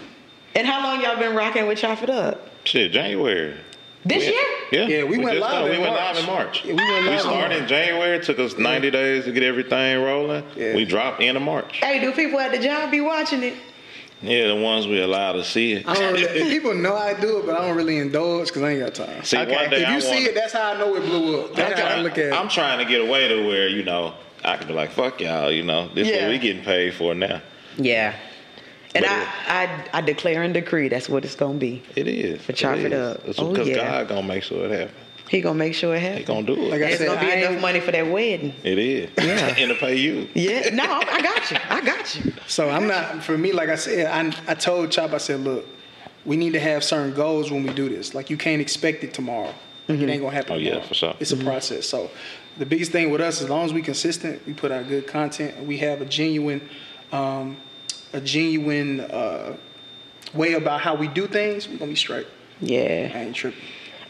[0.56, 2.50] And how long y'all been rocking with Chop It Up?
[2.66, 3.56] Shit, January.
[4.04, 4.42] This We- year?
[4.72, 6.16] Yeah, Yeah, we went just live started- in We went March.
[6.16, 6.62] live in March.
[6.66, 8.16] Yeah, we went live We started in January.
[8.18, 10.44] It took us 90 days to get everything rolling.
[10.56, 10.76] Yeah.
[10.76, 11.80] We dropped end of March.
[11.84, 13.54] Hey, do people at the job be watching it?
[14.24, 15.84] Yeah, the ones we allow to see it.
[15.88, 18.72] I don't really, people know I do it, but I don't really indulge because I
[18.72, 19.24] ain't got time.
[19.24, 19.52] See, Okay.
[19.52, 21.56] one day if you I see wanna- it, that's how I know it blew up.
[21.56, 22.34] That's I'm how I look at it.
[22.34, 24.14] I'm trying to get away to where you know
[24.46, 25.52] I can be like, fuck y'all.
[25.52, 26.22] You know, this is Yeah.
[26.24, 27.42] what we getting paid for now.
[27.78, 28.14] Yeah.
[28.94, 29.26] And But I,
[29.94, 31.82] I I declare and decree that's what it's gonna be.
[31.96, 32.42] It is.
[32.42, 33.22] For chop it up.
[33.28, 33.76] It's Oh, because yeah.
[33.78, 34.98] God gonna make sure it happens.
[35.30, 36.20] He gonna make sure it happens.
[36.20, 36.60] He gonna do it.
[36.60, 38.54] Like I There's said, gonna be I enough ain't- money for that wedding.
[38.64, 39.10] it is.
[39.18, 39.56] Yeah.
[39.58, 40.28] and to pay you.
[40.34, 41.58] Yeah, no, I got you.
[41.70, 42.34] I got you.
[42.48, 43.54] So I'm not for me.
[43.54, 45.14] Like I said, I I told Chop.
[45.14, 45.66] I said, look,
[46.26, 48.14] we need to have certain goals when we do this.
[48.14, 49.54] Like you can't expect it tomorrow.
[49.88, 50.54] Like, It ain't gonna happen.
[50.54, 50.88] Oh, yeah, tomorrow.
[50.88, 51.16] for sure.
[51.22, 51.88] It's a process.
[51.88, 52.10] So
[52.58, 55.66] the biggest thing with us, as long as we consistent, we put out good content,
[55.66, 56.62] we have a genuine,
[57.14, 57.56] um,
[58.14, 59.56] a genuine uh,
[60.34, 61.68] way about how we do things.
[61.68, 62.28] We're gonna be straight.
[62.60, 63.12] Yeah.
[63.14, 63.62] I ain't tripping.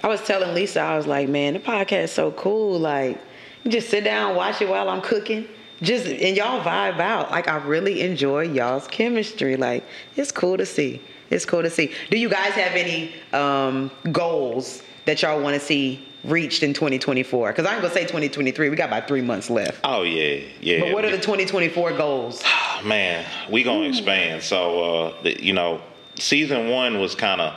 [0.03, 2.79] I was telling Lisa, I was like, man, the podcast is so cool.
[2.79, 3.19] Like,
[3.63, 5.47] you just sit down, watch it while I'm cooking.
[5.81, 7.31] Just and y'all vibe out.
[7.31, 9.55] Like I really enjoy y'all's chemistry.
[9.55, 9.83] Like
[10.15, 11.01] it's cool to see.
[11.31, 11.91] It's cool to see.
[12.11, 17.49] Do you guys have any um, goals that y'all want to see reached in 2024?
[17.49, 18.69] Because I ain't gonna say 2023.
[18.69, 19.79] We got about three months left.
[19.83, 20.81] Oh yeah, yeah.
[20.81, 22.43] But what are the 2024 goals?
[22.85, 24.43] man, we gonna expand.
[24.43, 25.81] So uh, the, you know,
[26.15, 27.53] season one was kind of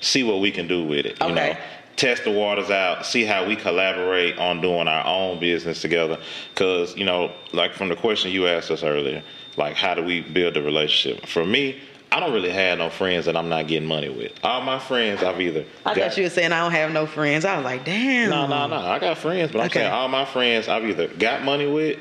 [0.00, 1.18] see what we can do with it.
[1.20, 1.34] You Okay.
[1.52, 1.56] know,
[1.96, 6.18] test the waters out, see how we collaborate on doing our own business together.
[6.54, 9.22] Cause you know, like from the question you asked us earlier,
[9.56, 11.26] like how do we build a relationship?
[11.26, 11.80] For me.
[12.14, 14.32] I don't really have no friends that I'm not getting money with.
[14.44, 17.06] All my friends, I've either I got- thought you were saying I don't have no
[17.06, 17.46] friends.
[17.46, 18.28] I was like, damn.
[18.28, 18.76] no, no, no.
[18.76, 19.78] I got friends, but I'm Okay.
[19.78, 21.98] saying all my friends I've either got money with,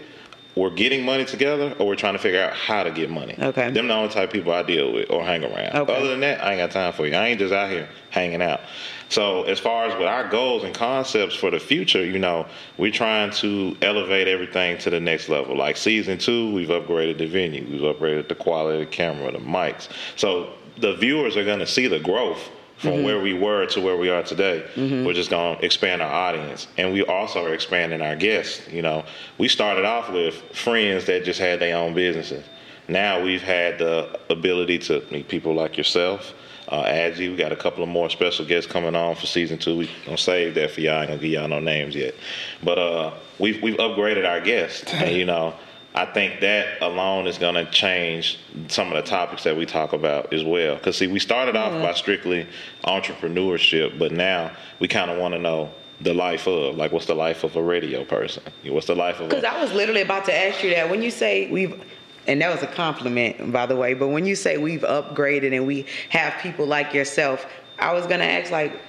[0.55, 3.35] we're getting money together, or we're trying to figure out how to get money.
[3.39, 3.71] Okay.
[3.71, 5.75] Them the only type of people I deal with or hang around.
[5.75, 5.95] Okay.
[5.95, 7.15] Other than that, I ain't got time for you.
[7.15, 8.59] I ain't just out here hanging out.
[9.07, 12.47] So as far as with our goals and concepts for the future, you know,
[12.77, 15.57] we're trying to elevate everything to the next level.
[15.57, 19.39] Like season two, we've upgraded the venue, we've upgraded the quality of the camera, the
[19.39, 19.89] mics.
[20.15, 22.49] So the viewers are gonna see the growth
[22.81, 24.65] from where we were to where we are today.
[25.05, 26.67] We're just going to expand our audience.
[26.77, 28.67] And we also are expanding our guests.
[28.69, 29.05] You know,
[29.37, 32.43] we started off with friends that just had their own businesses.
[32.87, 36.33] Now we've had the ability to meet people like yourself,
[36.67, 37.29] uh, Adji.
[37.29, 39.77] We got a couple of more special guests coming on for season two.
[39.77, 40.95] We gonna save that for y'all.
[40.97, 42.15] I ain't gonna give y'all no names yet,
[42.63, 45.53] but uh, we've we've upgraded our guests, and you know,
[45.93, 48.39] I think that alone is gonna change
[48.69, 50.75] some of the topics that we talk about as well.
[50.75, 52.47] Because see, we started off by strictly
[52.85, 55.69] entrepreneurship, but now we kind of want to know
[55.99, 59.29] the life of like what's the life of a radio person what's the life of
[59.29, 60.89] Because I was literally about to ask you that.
[60.89, 61.79] When you say we've,
[62.27, 65.67] and that was a compliment, by the way, but when you say we've upgraded and
[65.67, 67.45] we have people like yourself,
[67.79, 68.79] I was going to ask, like,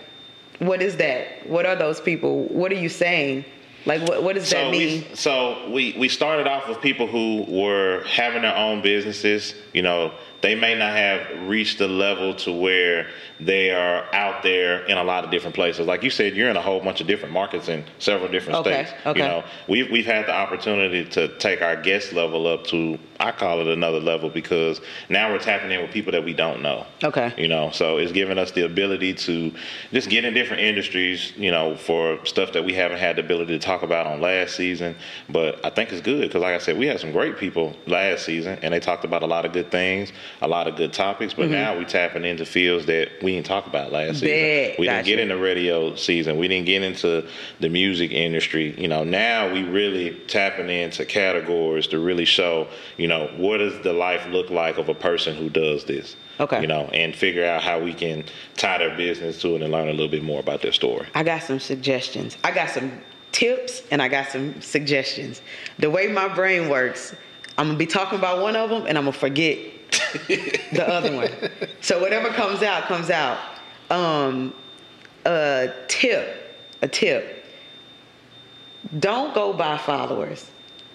[0.59, 1.49] what is that?
[1.49, 2.45] What are those people?
[2.45, 3.45] What are you saying?
[3.85, 5.05] Like, what, what does so that mean?
[5.09, 9.55] We, so we we started off with people who were having their own businesses.
[9.72, 13.09] You know, they may not have reached the level to where
[13.41, 15.87] they are out there in a lot of different places.
[15.87, 18.85] Like you said, you're in a whole bunch of different markets in several different Okay,
[18.85, 19.07] states.
[19.07, 19.20] okay.
[19.20, 23.30] You know, we've we've had the opportunity to take our guest level up to I
[23.30, 26.87] call it another level because now we're tapping in with people that we don't know.
[27.05, 27.33] Okay.
[27.39, 29.53] You know, so it's giving us the ability to
[29.93, 33.57] just get in different industries, you know, for stuff that we haven't had the ability
[33.57, 34.95] to talk about on last season.
[35.31, 38.27] But I think it's good because, like I said, we had some great people last
[38.27, 40.12] season and they talked about a lot of good things,
[40.43, 41.33] a lot of good topics.
[41.33, 41.53] But mm-hmm.
[41.53, 44.29] now we tapping into fields that we didn't talk about last season.
[44.29, 44.79] Bet.
[44.79, 46.37] We didn't get into radio season.
[46.37, 47.27] We didn't get into
[47.61, 48.79] the music industry.
[48.79, 52.68] You know, now we really tapping into categories to really show,
[52.99, 56.16] you know, what does the life look like of a person who does this.
[56.41, 56.61] Okay.
[56.61, 58.25] You know, and figure out how we can
[58.57, 61.07] tie their business to it and learn a little bit more about their story.
[61.14, 62.37] I got some suggestions.
[62.43, 62.91] I got some
[63.33, 65.43] tips and I got some suggestions.
[65.78, 67.14] The way my brain works,
[67.59, 69.59] I'm gonna be talking about one of them and I'm gonna forget
[70.28, 71.30] the other one.
[71.80, 73.39] So whatever comes out, comes out.
[73.91, 74.55] Um,
[75.26, 77.45] a tip, a tip.
[78.99, 80.51] Don't go by followers.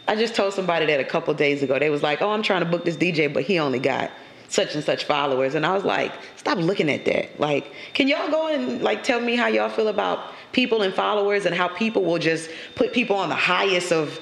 [0.08, 1.78] I just told somebody that a couple days ago.
[1.80, 4.12] They was like, "Oh, I'm trying to book this DJ, but he only got
[4.50, 7.40] such and such followers." And I was like, "Stop looking at that.
[7.40, 10.20] Like, can y'all go and like tell me how y'all feel about
[10.52, 14.20] people and followers and how people will just put people on the highest of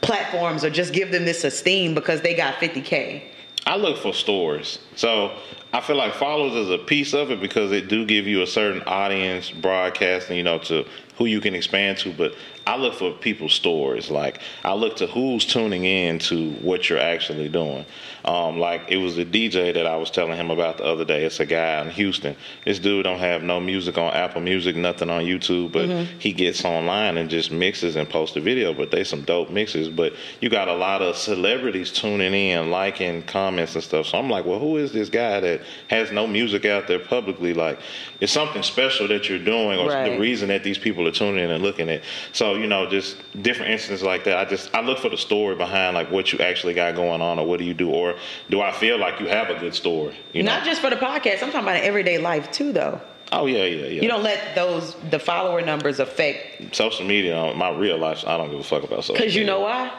[0.00, 3.22] platforms or just give them this esteem because they got 50k?"
[3.66, 4.78] I look for stores.
[4.94, 5.32] So
[5.72, 8.46] I feel like followers is a piece of it because it do give you a
[8.46, 10.84] certain audience broadcasting, you know, to
[11.16, 12.12] who you can expand to.
[12.12, 12.34] But
[12.66, 14.10] I look for people's stories.
[14.10, 17.84] Like I look to who's tuning in to what you're actually doing.
[18.24, 21.24] Um, like it was a DJ that I was telling him about the other day.
[21.24, 22.36] It's a guy in Houston.
[22.64, 25.88] This dude don't have no music on Apple Music, nothing on YouTube, but
[26.18, 28.72] he gets online and just mixes and posts a video.
[28.72, 29.88] But they some dope mixes.
[29.90, 34.06] But you got a lot of celebrities tuning in, liking comments and stuff.
[34.06, 37.52] So I'm like, well, who is this guy that has no music out there publicly?
[37.52, 37.78] Like,
[38.20, 40.10] it's something special that you're doing, or Right.
[40.12, 42.02] the reason that these people are tuning in and looking at.
[42.32, 44.38] So you know, just different instances like that.
[44.38, 47.38] I just I look for the story behind like what you actually got going on,
[47.38, 48.16] or what do you do, or
[48.50, 50.16] do I feel like you have a good story?
[50.32, 50.54] You know?
[50.54, 51.42] Not just for the podcast.
[51.42, 53.00] I'm talking about everyday life too, though.
[53.32, 54.02] oh yeah, yeah, yeah.
[54.02, 58.36] You don't let those the follower numbers affect social media, uh, my real life, I
[58.36, 59.14] don't give a fuck about social.
[59.14, 59.92] Because you know why?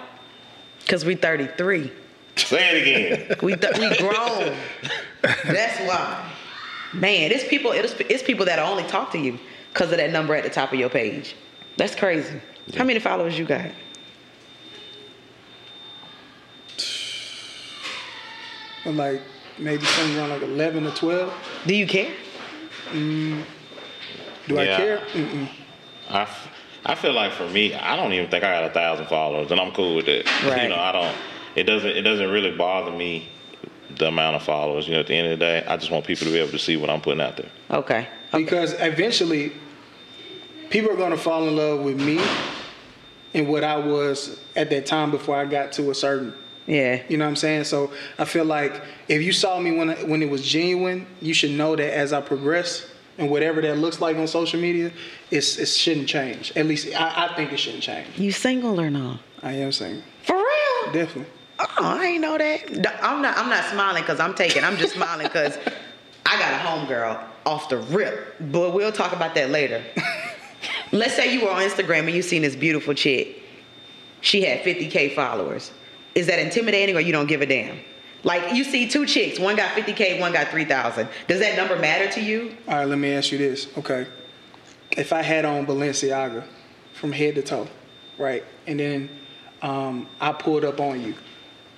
[0.81, 1.91] Because we 33.
[2.35, 3.37] Say it again.
[3.41, 4.55] We th- we grown.
[5.45, 6.31] That's why.
[6.93, 7.71] Man, it's people.
[7.71, 9.39] It's, it's people that only talk to you
[9.73, 11.35] because of that number at the top of your page.
[11.77, 12.39] That's crazy.
[12.77, 13.67] How many followers you got?
[18.85, 19.21] And like
[19.57, 21.33] maybe something around like 11 or 12.
[21.65, 22.11] Do you care?
[22.91, 23.43] Mm,
[24.47, 24.97] Do I care?
[25.13, 25.49] Mm-mm.
[26.09, 26.47] I, f-
[26.85, 29.59] I feel like for me, I don't even think I got a thousand followers, and
[29.59, 30.27] I'm cool with it.
[30.45, 30.63] Right.
[30.63, 31.15] You know, I don't.
[31.55, 31.89] It doesn't.
[31.89, 33.27] It doesn't really bother me
[33.97, 34.87] the amount of followers.
[34.87, 36.51] You know, at the end of the day, I just want people to be able
[36.51, 37.49] to see what I'm putting out there.
[37.71, 38.07] Okay.
[38.31, 39.53] Because eventually,
[40.75, 42.21] people are going to fall in love with me
[43.33, 46.33] and what I was at that time before I got to a certain.
[46.67, 47.01] Yeah.
[47.07, 47.63] You know what I'm saying?
[47.63, 51.51] So I feel like if you saw me when when it was genuine, you should
[51.51, 54.91] know that as I progress and whatever that looks like on social media,
[55.31, 56.51] it's, it shouldn't change.
[56.57, 58.09] At least I, I think it shouldn't change.
[58.17, 59.19] You single or no?
[59.41, 60.03] I am single.
[60.23, 60.91] For real?
[60.91, 61.31] definitely.
[61.57, 62.81] Oh, I ain't know that.
[62.81, 63.37] D- I'm not.
[63.37, 64.65] I'm not smiling because I'm taking.
[64.65, 65.57] I'm just smiling because
[66.25, 68.35] I got a homegirl off the rip.
[68.51, 69.81] But we'll talk about that later.
[70.95, 73.43] Let's say you were on Instagram and you seen this beautiful chick.
[74.21, 75.71] She had 50k followers.
[76.15, 77.77] Is that intimidating or you don't give a damn?
[78.23, 81.07] Like you see two chicks, one got 50k, one got 3,000.
[81.27, 82.55] Does that number matter to you?
[82.67, 83.67] All right, let me ask you this.
[83.77, 84.07] Okay.
[84.91, 86.45] If I had on Balenciaga
[86.93, 87.67] from head to toe,
[88.17, 89.09] right, and then
[89.61, 91.13] um, I pulled up on you,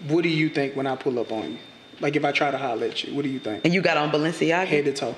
[0.08, 1.58] what do you think when I pull up on you?
[2.00, 3.66] Like if I try to holler at you, what do you think?
[3.66, 4.68] And you got on Balenciaga?
[4.68, 5.16] Head to toe.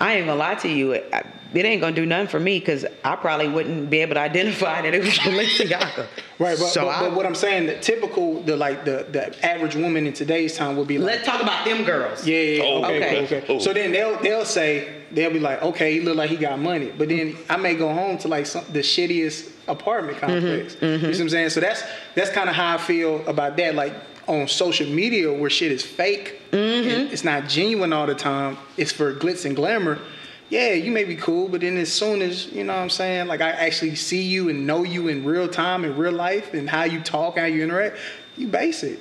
[0.00, 0.92] I ain't gonna lie to you.
[0.92, 1.12] It,
[1.54, 4.82] it ain't gonna do nothing for me because I probably wouldn't be able to identify
[4.82, 6.06] that it was Balenciaga.
[6.38, 9.46] Right, but, so but, I, but what I'm saying, the typical, the like the the
[9.46, 12.26] average woman in today's time would be like, let's talk about them girls.
[12.26, 13.24] yeah, yeah, yeah, Oh, okay, okay.
[13.24, 13.54] okay, okay.
[13.54, 13.58] Oh.
[13.58, 16.92] So then they'll they'll say they'll be like, okay, he look like he got money,
[16.96, 20.42] but then I may go home to like some, the shittiest apartment complex.
[20.42, 21.06] Mm-hmm, you see mm-hmm.
[21.06, 21.50] what I'm saying?
[21.50, 21.82] So that's
[22.14, 23.74] that's kind of how I feel about that.
[23.74, 23.94] Like
[24.26, 26.90] on social media, where shit is fake, mm-hmm.
[26.90, 28.58] and it's not genuine all the time.
[28.76, 29.98] It's for glitz and glamour.
[30.48, 33.26] Yeah, you may be cool, but then as soon as you know what I'm saying,
[33.26, 36.70] like I actually see you and know you in real time, in real life, and
[36.70, 37.98] how you talk, how you interact,
[38.36, 39.00] you basic.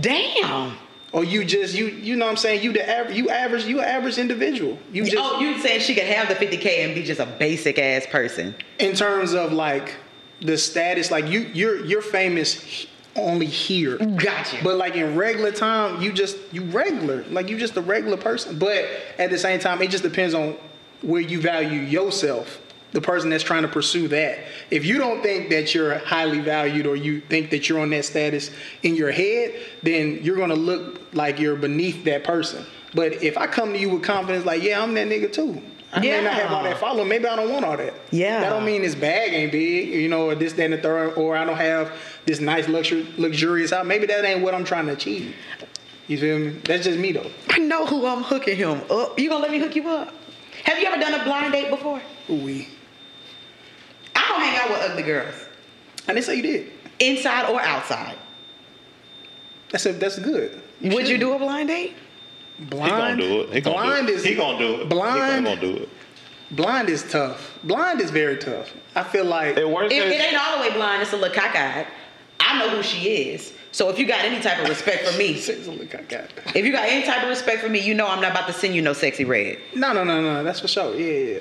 [0.00, 0.76] Damn.
[1.12, 3.80] Or you just you you know what I'm saying you the average you average you
[3.80, 4.78] average individual.
[4.92, 7.78] You just oh, you saying she could have the 50k and be just a basic
[7.78, 8.54] ass person?
[8.78, 9.96] in terms of like
[10.40, 13.98] the status, like you you're you're famous only here.
[13.98, 14.22] Mm.
[14.22, 14.58] Gotcha.
[14.62, 17.24] But like in regular time, you just you regular.
[17.24, 18.58] Like you just a regular person.
[18.58, 18.84] But
[19.18, 20.56] at the same time, it just depends on
[21.02, 22.60] where you value yourself.
[22.92, 24.38] The person that's trying to pursue that.
[24.70, 28.04] If you don't think that you're highly valued or you think that you're on that
[28.04, 28.50] status
[28.82, 32.64] in your head, then you're gonna look like you're beneath that person.
[32.94, 35.60] But if I come to you with confidence, like, yeah, I'm that nigga too.
[35.92, 37.04] I may not have all that follow.
[37.04, 37.94] Maybe I don't want all that.
[38.10, 38.40] Yeah.
[38.40, 41.14] That don't mean this bag ain't big, you know, or this, that, and the third,
[41.14, 41.92] or I don't have
[42.26, 43.86] this nice luxury, luxurious house.
[43.86, 45.34] Maybe that ain't what I'm trying to achieve.
[46.08, 46.48] You feel me?
[46.64, 47.30] That's just me though.
[47.50, 49.18] I know who I'm hooking him up.
[49.18, 50.12] You gonna let me hook you up?
[50.64, 52.00] Have you ever done a blind date before?
[52.30, 52.68] Ooh wee.
[54.14, 55.34] I don't hang out with ugly girls,
[56.08, 56.72] I didn't say you did.
[56.98, 58.16] inside or outside.
[59.70, 60.60] That's a, that's good.
[60.82, 61.94] Would you do a blind date?
[62.58, 63.20] Blind?
[63.20, 63.52] He gonna do it.
[63.54, 64.16] He gonna blind do it.
[64.16, 64.88] is he gonna do it.
[64.88, 65.46] Blind.
[65.46, 65.88] He gonna do it.
[66.52, 67.58] blind is tough.
[67.64, 68.72] Blind is very tough.
[68.94, 69.92] I feel like It works.
[69.92, 71.02] It, it ain't all the way blind.
[71.02, 71.86] It's a little cockeyed.
[72.40, 73.52] I know who she is.
[73.72, 76.64] So if you got any type of respect for me, Six, look, I got- if
[76.64, 78.74] you got any type of respect for me, you know I'm not about to send
[78.74, 79.58] you no Sexyy Red.
[79.74, 80.42] No, no, no, no.
[80.44, 80.94] That's for sure.
[80.96, 81.40] Yeah, yeah.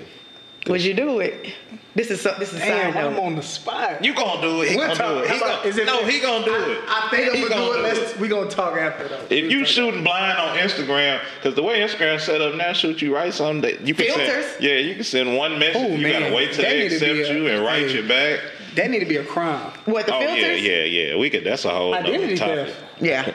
[0.67, 1.53] Would you do it?
[1.93, 3.21] This is so, this is Damn, side I'm note.
[3.23, 4.03] on the spot.
[4.03, 4.69] You gonna do it.
[4.71, 5.13] He We'll gonna talk.
[5.15, 5.27] do it.
[5.29, 6.79] How He about- gonna, is it- no, he gonna do it.
[6.87, 7.81] I think I'm He gonna, do it.
[7.83, 9.21] Let's we gonna talk after though.
[9.29, 13.01] If you gonna shooting blind on Instagram, because the way Instagram set up now, shoot
[13.01, 14.45] you right something that you can Filters?
[14.45, 14.63] send.
[14.63, 15.81] Yeah, you can send one message.
[15.81, 16.21] Oh, you man.
[16.23, 17.93] gotta wait till That they need to be accept a- you and write hey.
[17.95, 18.39] you back.
[18.75, 19.71] that need to be a crime.
[19.85, 20.61] What the oh filters?
[20.61, 21.15] yeah, yeah, yeah.
[21.15, 21.45] We could.
[21.45, 22.67] That's a whole nother Identity topic.
[22.67, 22.77] theft.
[22.99, 23.33] Yeah.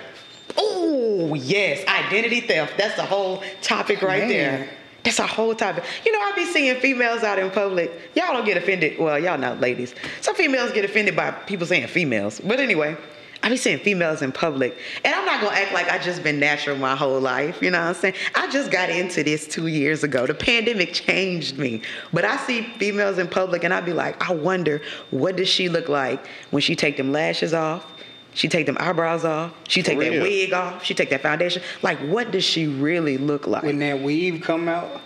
[0.58, 2.74] Oh yes, identity theft.
[2.76, 4.28] That's the whole topic right Man.
[4.28, 4.68] there.
[5.02, 5.84] That's a whole topic.
[6.04, 7.90] You know, I be seeing females out in public.
[8.14, 8.98] Y'all don't get offended.
[8.98, 9.94] Well, y'all not ladies.
[10.20, 12.40] Some females get offended by people saying females.
[12.40, 12.96] But anyway,
[13.42, 14.76] I be seeing females in public.
[15.04, 17.62] And I'm not gonna act like I just been natural my whole life.
[17.62, 18.14] You know what I'm saying?
[18.34, 20.26] I just got into this two years ago.
[20.26, 21.80] The pandemic changed me.
[22.12, 25.70] But I see females in public and I be like, I wonder what does she
[25.70, 27.86] look like when she take them lashes off?
[28.34, 29.52] She take them eyebrows off.
[29.68, 30.84] She take that wig off.
[30.84, 31.62] She take that foundation.
[31.82, 33.62] Like, what does she really look like?
[33.62, 35.00] When that weave come out,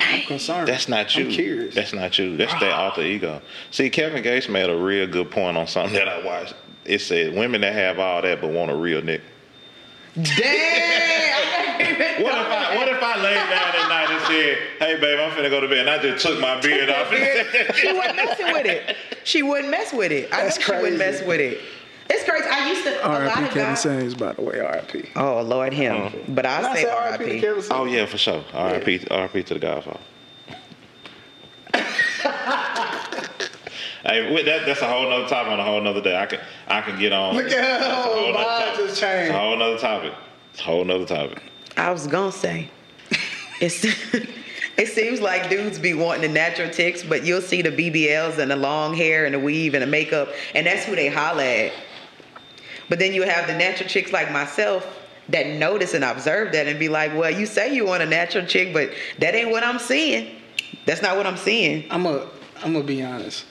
[0.00, 0.68] I'm concerned.
[0.68, 1.26] That's not you.
[1.26, 1.74] I'm curious.
[1.74, 2.36] That's not you.
[2.36, 3.40] That's their alter ego.
[3.70, 6.54] See, Kevin Gates made a real good point on something that I watched.
[6.84, 9.22] It said women that have all that but want a real nigga.
[10.22, 11.34] Damn!
[12.18, 15.30] What if I what if I laid down at night and said, "Hey, babe, I'm
[15.30, 17.12] finna go to bed," and I just took my beard off?
[17.76, 18.96] she wasn't messing with it.
[19.22, 20.32] She wouldn't mess with it.
[20.32, 21.60] I That's know she wouldn't mess with it.
[22.10, 22.48] It's crazy.
[22.48, 23.30] I used to a lot R.I.P.
[23.30, 23.82] of Kevin guys.
[23.82, 24.60] Samuels, by the way.
[24.60, 25.08] R.I.P.
[25.16, 25.96] Oh Lord, him.
[25.96, 26.16] Uh-huh.
[26.28, 27.24] But I I say say R.I.P.
[27.24, 27.40] to R.I.P.
[27.40, 27.70] Kevin Samuels?
[27.70, 28.44] oh yeah, for sure.
[28.54, 29.06] R.I.P.
[29.10, 29.42] R.I.P.
[29.42, 30.00] to the Godfather.
[34.04, 36.16] Hey, with that, that's a whole nother topic on a whole nother day.
[36.16, 37.34] I can I can get on.
[37.34, 38.86] Look at how whole nother topic.
[38.86, 39.26] just changed.
[39.26, 40.12] It's a whole nother topic.
[40.52, 41.42] It's a whole nother topic.
[41.76, 42.70] I was gonna say,
[43.60, 43.84] it's
[44.78, 48.48] It seems like dudes be wanting the natural ticks, but you'll see the BBLs and
[48.48, 51.72] the long hair and the weave and the makeup, and that's who they holla at.
[52.88, 54.86] But then you have the natural chicks like myself
[55.28, 58.46] that notice and observe that and be like, well, you say you want a natural
[58.46, 60.36] chick, but that ain't what I'm seeing.
[60.86, 61.84] That's not what I'm seeing.
[61.90, 62.28] I'm a
[62.62, 63.44] I'm gonna be honest.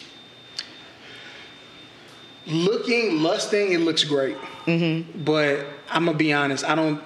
[2.46, 4.38] Looking, lusting, it looks great.
[4.66, 5.24] Mm-hmm.
[5.24, 6.66] But I'm gonna be honest.
[6.66, 7.02] I don't.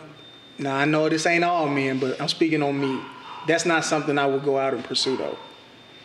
[0.58, 3.02] Now I know this ain't all men, but I'm speaking on me.
[3.48, 5.38] That's not something I would go out and pursue though,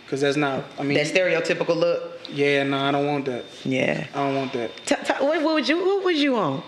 [0.07, 0.65] because that's not.
[0.79, 2.21] I mean, That stereotypical look.
[2.31, 3.45] yeah, no, I don't want that.
[3.65, 4.07] Yeah.
[4.15, 4.71] I don't want that.
[4.87, 5.85] T- t- what, what would you?
[5.85, 6.65] What would you want?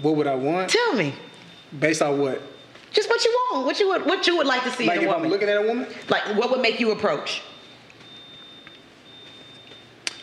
[0.00, 0.70] What would I want?
[0.70, 1.12] Tell me.
[1.78, 2.40] Based on what?
[2.92, 3.66] Just what you want.
[3.66, 4.06] What you would.
[4.06, 5.26] What you would like to see Like in a if woman.
[5.26, 7.42] I'm looking at a woman, like what would make you approach?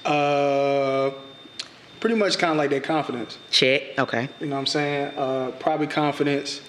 [0.05, 1.11] uh,
[1.99, 3.37] pretty much kind of like that confidence.
[3.51, 3.97] Check.
[3.97, 4.27] Okay.
[4.39, 5.17] You know what I'm saying?
[5.17, 6.61] Uh, probably confidence.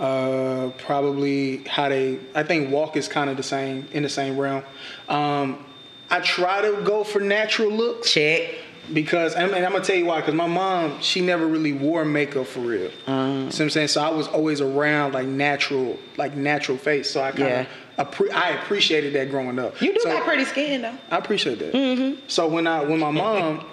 [0.00, 2.18] Uh, probably how they.
[2.34, 4.62] I think walk is kind of the same in the same realm.
[5.10, 5.64] Um,
[6.10, 8.48] I try to go for natural looks Check.
[8.94, 10.20] because and, and I'm gonna tell you why.
[10.20, 12.86] Because my mom, she never really wore makeup for real.
[13.06, 13.50] Uh-huh.
[13.50, 13.88] See what I'm saying?
[13.88, 17.10] So I was always around like natural, like natural face.
[17.10, 17.66] So I kind Yeah.
[17.98, 19.80] of appre- I appreciated that growing up.
[19.82, 20.94] You do So- got pretty skin though.
[21.10, 21.74] I appreciate that.
[21.74, 22.20] Mm-hmm.
[22.26, 23.66] So when I when my mom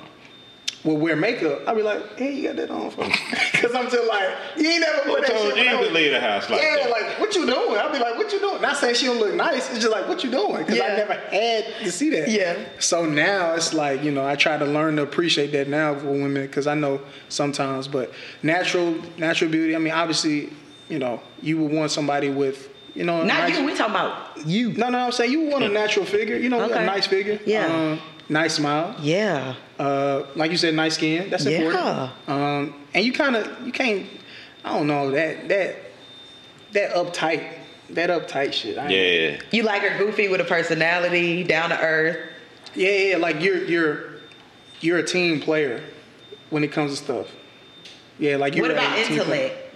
[0.87, 3.13] would wear makeup, I'd be like, "Hey, you got that on for me?"
[3.51, 5.77] Because I'm just like, "You ain't never put that told shit." you when I you
[5.79, 6.89] was- could leave the house like yeah, that?
[6.89, 7.77] like what you doing?
[7.77, 9.69] I'd be like, "What you doing?" Not saying she don't look nice.
[9.69, 10.83] It's just like, "What you doing?" Because Yeah.
[10.85, 12.29] I never had to see that.
[12.29, 12.55] Yeah.
[12.79, 16.07] So now it's like you know I try to learn to appreciate that now for
[16.07, 18.11] women because I know sometimes, but
[18.43, 19.75] natural natural beauty.
[19.75, 20.49] I mean, obviously,
[20.89, 23.65] you know, you would want somebody with you know Not nice- you.
[23.65, 24.73] We talking about you.
[24.73, 26.37] no, no, I'm saying you want a natural figure.
[26.37, 26.81] You know, Okay.
[26.83, 27.39] a nice figure.
[27.45, 27.65] Yeah.
[27.65, 28.95] Um, nice smile.
[29.01, 29.55] Yeah.
[29.79, 31.29] Uh, like you said, nice skin.
[31.29, 31.59] That's Yeah.
[31.59, 32.11] important.
[32.27, 34.05] Um, and you kind of you can't.
[34.65, 35.75] I don't know that that
[36.73, 37.43] that uptight
[37.91, 38.77] that uptight shit.
[38.77, 39.41] I ain't- Yeah.
[39.51, 42.17] You like her goofy with a personality, down to earth.
[42.75, 43.17] yeah, yeah.
[43.17, 44.03] Like you're you're
[44.81, 45.81] you're a team player
[46.49, 47.27] when it comes to stuff.
[48.19, 49.21] Yeah, like you're What a about team player.
[49.21, 49.75] intellect?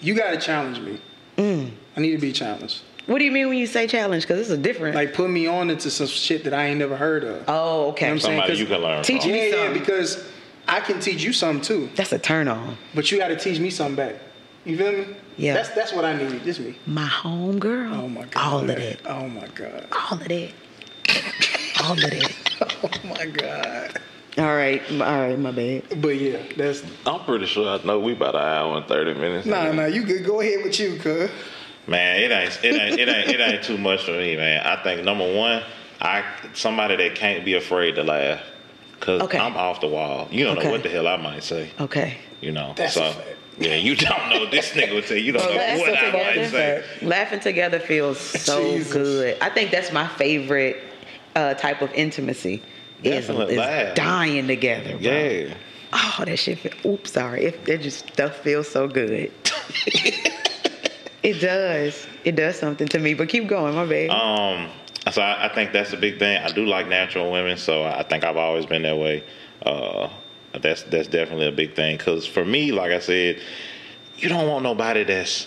[0.00, 0.98] You got to challenge me.
[1.36, 1.70] Mm.
[1.96, 2.80] I need to be challenged.
[3.08, 4.24] What do you mean when you say challenge?
[4.24, 4.94] Because it's a different.
[4.94, 7.42] Like put me on into some shit that I ain't never heard of.
[7.48, 8.06] oh, okay.
[8.06, 8.58] You know what I'm saying?
[8.58, 9.32] You can learn Teach from.
[9.32, 10.28] me Yeah, yeah, because
[10.68, 11.88] I can teach you something too.
[11.96, 12.76] That's a turn on.
[12.94, 14.16] But you got to teach me something back.
[14.66, 15.06] You feel me?
[15.38, 15.54] Yeah.
[15.54, 16.44] That's that's what I need.
[16.44, 16.76] Just me.
[16.84, 17.94] My home girl.
[17.94, 18.36] Oh my god.
[18.36, 18.98] All of that.
[19.06, 19.86] Oh my god.
[19.90, 20.50] All of that.
[21.82, 22.34] All of that.
[22.60, 24.00] Oh my god.
[24.36, 24.82] All right.
[24.90, 25.38] All right.
[25.38, 26.02] My bad.
[26.02, 29.46] But yeah, that's I'm pretty sure I know we about an hour and thirty minutes.
[29.46, 29.86] nah nah.
[29.86, 30.26] You good?
[30.26, 31.30] Go ahead with you, cuz.
[31.88, 34.64] Man, it ain't it ain't it ain't it ain't too much for me, man.
[34.66, 35.62] I think number one,
[36.00, 36.22] I
[36.52, 38.42] somebody that can't be afraid to laugh,
[39.00, 39.38] cause Okay.
[39.38, 40.28] I'm off the wall.
[40.30, 40.66] You don't Okay.
[40.66, 41.70] know what the hell I might say.
[41.80, 42.18] Okay.
[42.42, 43.14] You know, That's so
[43.58, 44.46] yeah, you don't know.
[44.50, 46.40] This nigga would say you, you don't know Laughing what I together.
[46.40, 46.84] might say.
[47.02, 48.92] Laughing together feels so Jesus.
[48.92, 49.38] good.
[49.40, 50.76] I think that's my favorite
[51.34, 52.62] uh, type of intimacy.
[53.02, 53.94] Is, Definitely is laugh.
[53.94, 54.90] dying together.
[54.90, 54.98] Bro.
[55.00, 55.54] Yeah.
[55.92, 56.58] Oh, that shit.
[56.58, 57.46] Feel, oops, sorry.
[57.46, 59.32] It, that just stuff feels so good.
[61.28, 62.06] it does.
[62.24, 63.14] It does something to me.
[63.14, 64.10] But keep going, my baby.
[64.10, 64.68] Um,
[65.10, 66.42] so I, I think that's a big thing.
[66.42, 69.24] I do like natural women, so I think I've always been that way.
[69.64, 70.08] Uh,
[70.60, 71.98] that's that's definitely a big thing.
[71.98, 73.40] Cause for me, like I said,
[74.16, 75.46] you don't want nobody that's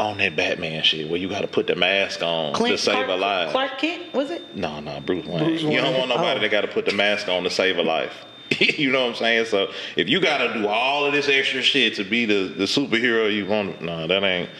[0.00, 3.08] on that Batman shit where you got to put the mask on to save Clark,
[3.08, 3.50] a life.
[3.50, 4.56] Clark Kent, was it?
[4.56, 5.44] No, no, Bruce Wayne.
[5.44, 6.42] Bruce You don't want nobody Oh.
[6.42, 8.24] that got to put the mask on to save a life.
[8.58, 9.46] you know what I'm saying?
[9.46, 12.64] So if you got to do all of this extra shit to be the, the
[12.64, 14.50] superhero you want, no, that ain't.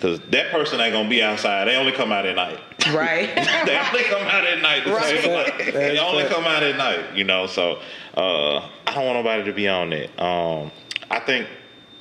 [0.00, 1.66] Because that person ain't gonna be outside.
[1.66, 2.58] They only come out at night.
[2.94, 3.34] Right.
[3.66, 5.04] they only come out at night to Right.
[5.04, 5.74] save life.
[5.74, 7.14] They only come out at night.
[7.14, 7.80] You know, so
[8.16, 10.22] uh, I don't want nobody to be on that.
[10.22, 10.70] Um,
[11.10, 11.48] I think.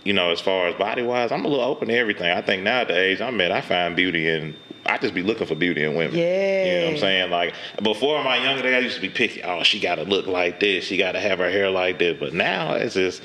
[0.05, 2.31] You know, as far as body wise, I'm a little open to everything.
[2.31, 4.55] I think now at the age I'm at, I find beauty in.
[4.85, 6.17] I just be looking for beauty in women.
[6.17, 6.63] Yeah.
[6.65, 7.29] You know what I'm saying?
[7.31, 9.43] Like before my younger days, I used to be picky.
[9.43, 10.85] Oh, she got to look like this.
[10.85, 12.17] She got to have her hair like this.
[12.17, 13.21] But now it's just,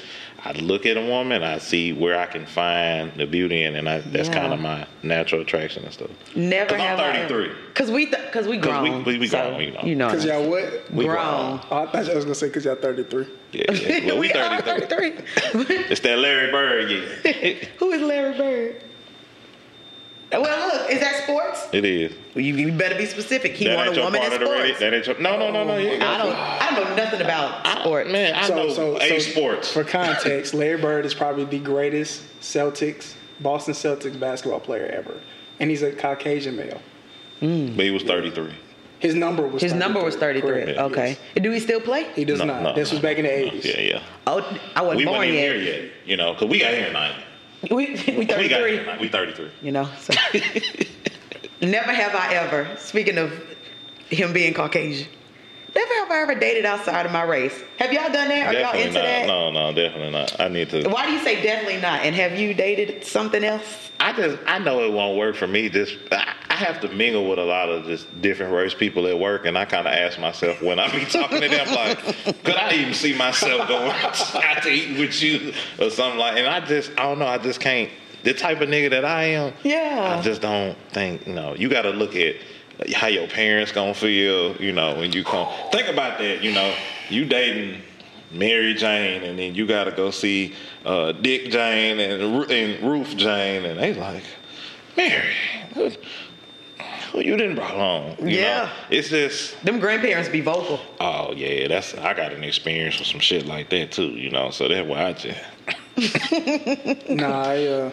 [0.47, 3.89] I look at a woman, I see where I can find the beauty in, and
[3.89, 4.35] I, that's Yeah.
[4.41, 6.11] kind of my natural attraction and stuff.
[6.37, 7.51] Never 'Cause I'm have I 33.
[7.75, 9.05] Cause we, th- cause we- grown.
[9.05, 9.81] we- we so, grown, you know.
[9.83, 10.09] You know.
[10.11, 10.91] Cause y'all what?
[10.93, 11.61] We grown.
[11.71, 13.27] Oh, I thought you was gonna say cause y'all 33.
[13.53, 14.07] Yeah, yeah.
[14.07, 15.11] Well, we, are 33.
[15.37, 15.77] 33.
[15.91, 17.55] It's that Larry Bird year.
[17.79, 18.83] Who is Larry Bird?
[20.33, 21.69] Well, look, is that sports?
[21.73, 22.13] it is.
[22.35, 23.53] Well, you, you better be specific.
[23.53, 24.65] He that want a woman in part of the radio.
[24.75, 24.81] sports.
[24.81, 25.77] That ain't your, no, no, no, no.
[25.77, 26.35] You I don't.
[26.35, 28.11] I don't know nothing about sports.
[28.11, 29.73] Man, I don't know a sports.
[29.73, 35.21] For context, Larry Bird is probably the greatest Celtics, Boston Celtics basketball player ever,
[35.61, 36.81] and he's a Caucasian male.
[37.41, 37.77] Hmm.
[37.77, 38.55] but he was 33.
[39.01, 40.49] His number was His number was 33.
[40.51, 40.79] Correct.
[40.79, 41.09] Okay.
[41.35, 41.43] Yes.
[41.43, 42.11] Do he still play?
[42.15, 42.63] He does No, not.
[42.63, 43.51] no, this was back in the no.
[43.53, 43.65] 80s.
[43.65, 44.03] Yeah, yeah.
[44.27, 45.57] Oh, I wasn't We born weren't yet.
[45.57, 47.23] here yet, you know, because we got here in 90.
[47.71, 48.99] We, we We got 33.
[49.01, 49.51] We 33.
[49.63, 49.89] You know.
[49.99, 50.15] So.
[51.61, 52.77] Never have I ever.
[52.77, 53.33] Speaking of
[54.09, 55.09] him being Caucasian,
[55.83, 57.63] have I ever dated outside of my race.
[57.79, 58.55] Have y'all done that?
[58.55, 59.03] Are y'all into not.
[59.03, 59.27] that?
[59.27, 60.41] No, no, definitely not.
[60.41, 60.89] I need to.
[60.89, 62.01] Why do you say definitely not?
[62.01, 63.91] And have you dated something else?
[64.01, 65.69] I just I know it won't work for me.
[65.69, 69.19] Just I, I have to mingle with a lot of just different race people at
[69.19, 71.99] work, and I kind of ask myself when I be talking to them, like,
[72.45, 73.91] could I even see myself going
[74.45, 76.37] out to eat with you or something like?
[76.37, 77.27] And I just I don't know.
[77.27, 77.91] I just can't.
[78.23, 80.17] The type of nigga that I am, Yeah.
[80.19, 81.27] I just don't think.
[81.27, 82.37] You know, you got to look at
[82.95, 84.57] how your parents gonna feel.
[84.57, 85.49] You know, when you come.
[85.73, 86.43] Think about that.
[86.43, 86.75] You know,
[87.09, 87.83] you dating.
[88.31, 90.55] Mary Jane, and then you got to go see
[90.85, 92.21] uh, Dick Jane and,
[92.51, 94.25] and Ruth Jane, and they like,
[94.97, 95.33] Mary,
[95.75, 95.89] who,
[97.13, 98.17] who you didn't brought home?
[98.19, 98.65] You Yeah.
[98.65, 98.71] know?
[98.91, 100.81] it's just, Them grandparents be vocal.
[100.99, 104.51] oh yeah, that's I got an experience with some shit like that too, you know.
[104.51, 105.39] So that's why I just,
[107.11, 107.93] Nah, I uh,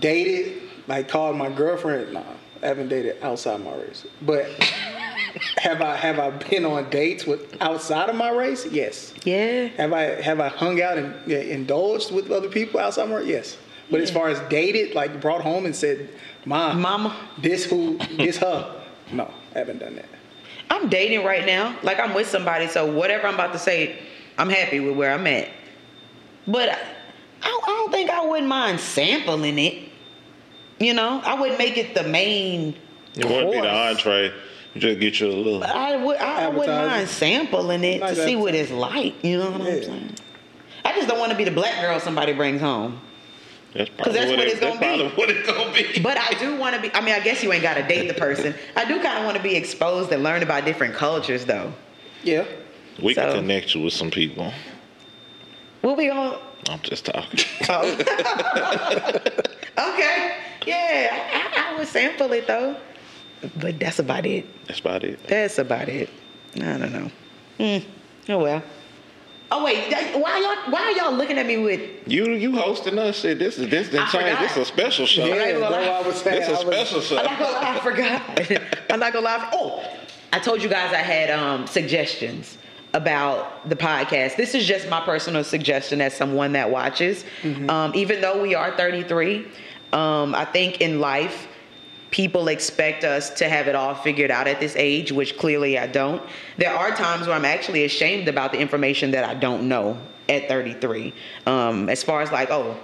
[0.00, 2.12] dated, like called my girlfriend.
[2.12, 2.22] Nah,
[2.66, 4.04] I haven't dated outside my race.
[4.22, 4.46] But
[5.58, 8.66] have I have I been on dates with outside of my race?
[8.66, 9.14] Yes.
[9.22, 9.66] Yeah.
[9.76, 13.28] Have I have I hung out and yeah, indulged with other people outside my race?
[13.28, 13.56] Yes.
[13.88, 16.10] But as far as dated, like brought home and said,
[16.44, 17.16] "Mom, Mama.
[17.38, 20.08] this who, this her," no, I haven't done that.
[20.68, 21.78] I'm dating right now.
[21.84, 23.96] Like I'm with somebody, so whatever I'm about to say,
[24.38, 25.50] I'm happy with where I'm at.
[26.48, 26.78] But I,
[27.42, 29.85] I don't think I wouldn't mind sampling it.
[30.78, 32.76] You know, I wouldn't make it the main.
[33.16, 34.32] it wouldn't be the entree.
[34.74, 35.64] You just get you a little.
[35.64, 36.16] I would.
[36.18, 39.24] I wouldn't mind sampling it Nice to see what it's like.
[39.24, 40.14] You know what I'm saying?
[40.84, 43.00] I just don't want to be the black girl somebody brings home.
[43.72, 45.08] That's probably that's what it- it's gonna that's be.
[45.20, 46.00] what it's gonna be.
[46.00, 46.90] But I do want to be.
[46.94, 48.54] I mean, I guess you ain't got to date the person.
[48.76, 51.72] I do kind of want to be exposed and learn about different cultures, though.
[52.22, 52.44] Yeah.
[53.02, 54.52] we can connect you with some people.
[55.82, 56.38] We'll be on.
[56.68, 57.40] I'm just talking.
[57.68, 57.96] Oh.
[59.78, 60.36] okay.
[60.66, 62.76] Yeah, I, I would sample it though.
[63.60, 64.46] But that's about it.
[64.66, 65.22] That's about it.
[65.26, 66.08] That's about it.
[66.56, 67.10] I don't know.
[67.58, 68.32] Hmm.
[68.32, 68.62] Oh well.
[69.52, 70.72] Oh wait, why y'all?
[70.72, 72.08] Why are y'all looking at me with?
[72.08, 73.38] You you hosting us shit.
[73.38, 74.38] This is this didn't change.
[74.40, 75.24] This is a special show.
[75.24, 75.82] Yeah, not even that's what.
[75.82, 76.40] I was saying.
[76.40, 77.18] This is a special show.
[77.18, 78.72] I'm not gonna lie, I forgot.
[78.90, 79.50] I'm not gonna lie.
[79.52, 79.98] Oh,
[80.32, 82.58] I told you guys I had um, suggestions
[82.92, 84.36] about the podcast.
[84.36, 87.24] This is just my personal suggestion as someone that watches.
[87.68, 89.46] Um, even though we are 33,
[89.92, 91.48] um, I think in life,
[92.10, 95.86] people expect us to have it all figured out at this age, which clearly I
[95.86, 96.22] don't.
[96.56, 100.48] There are times where I'm actually ashamed about the information that I don't know at
[100.48, 101.12] 33.
[101.46, 102.76] Um, as far as like, oh,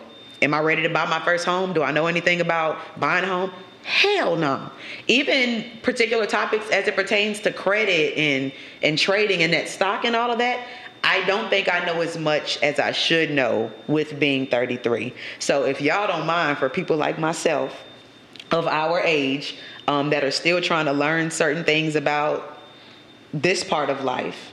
[0.42, 1.72] am I ready to buy my first home?
[1.72, 3.52] Do I know anything about buying a home?
[3.84, 4.70] Hell no.
[5.08, 10.14] Even particular topics as it pertains to credit and and trading and that stock and
[10.14, 10.64] all of that,
[11.04, 15.12] I don't think I know as much as I should know with being 33.
[15.38, 17.82] So if y'all don't mind for people like myself
[18.52, 19.56] of our age
[19.88, 22.58] um, that are still trying to learn certain things about
[23.32, 24.52] this part of life.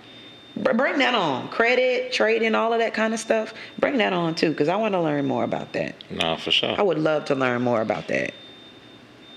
[0.56, 1.48] Bring that on.
[1.50, 3.54] Credit, trading, all of that kind of stuff.
[3.78, 5.96] Bring that on too, because I want to learn more about that.
[6.10, 6.76] Nah, for sure.
[6.78, 8.34] I would love to learn more about that.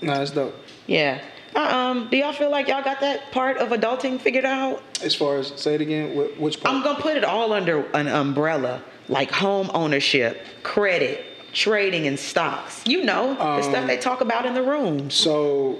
[0.01, 0.55] Nah, that's dope.
[0.87, 1.21] Yeah.
[1.55, 4.81] Uh, um, do y'all feel like y'all got that part of adulting figured out?
[5.03, 6.75] As far as say it again, which part?
[6.75, 12.83] I'm gonna put it all under an umbrella, like home ownership, credit, trading, and stocks.
[12.87, 15.09] You know, the stuff they talk about in the room.
[15.09, 15.79] So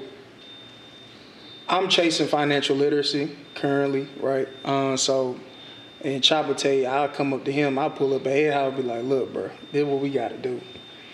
[1.68, 4.48] I'm chasing financial literacy currently, right?
[4.64, 5.40] Uh, so
[6.04, 8.54] and Chop will tell you, I'll come up to him, I'll pull up a head,
[8.54, 10.62] I'll be like, look, bro, this is what we gotta do.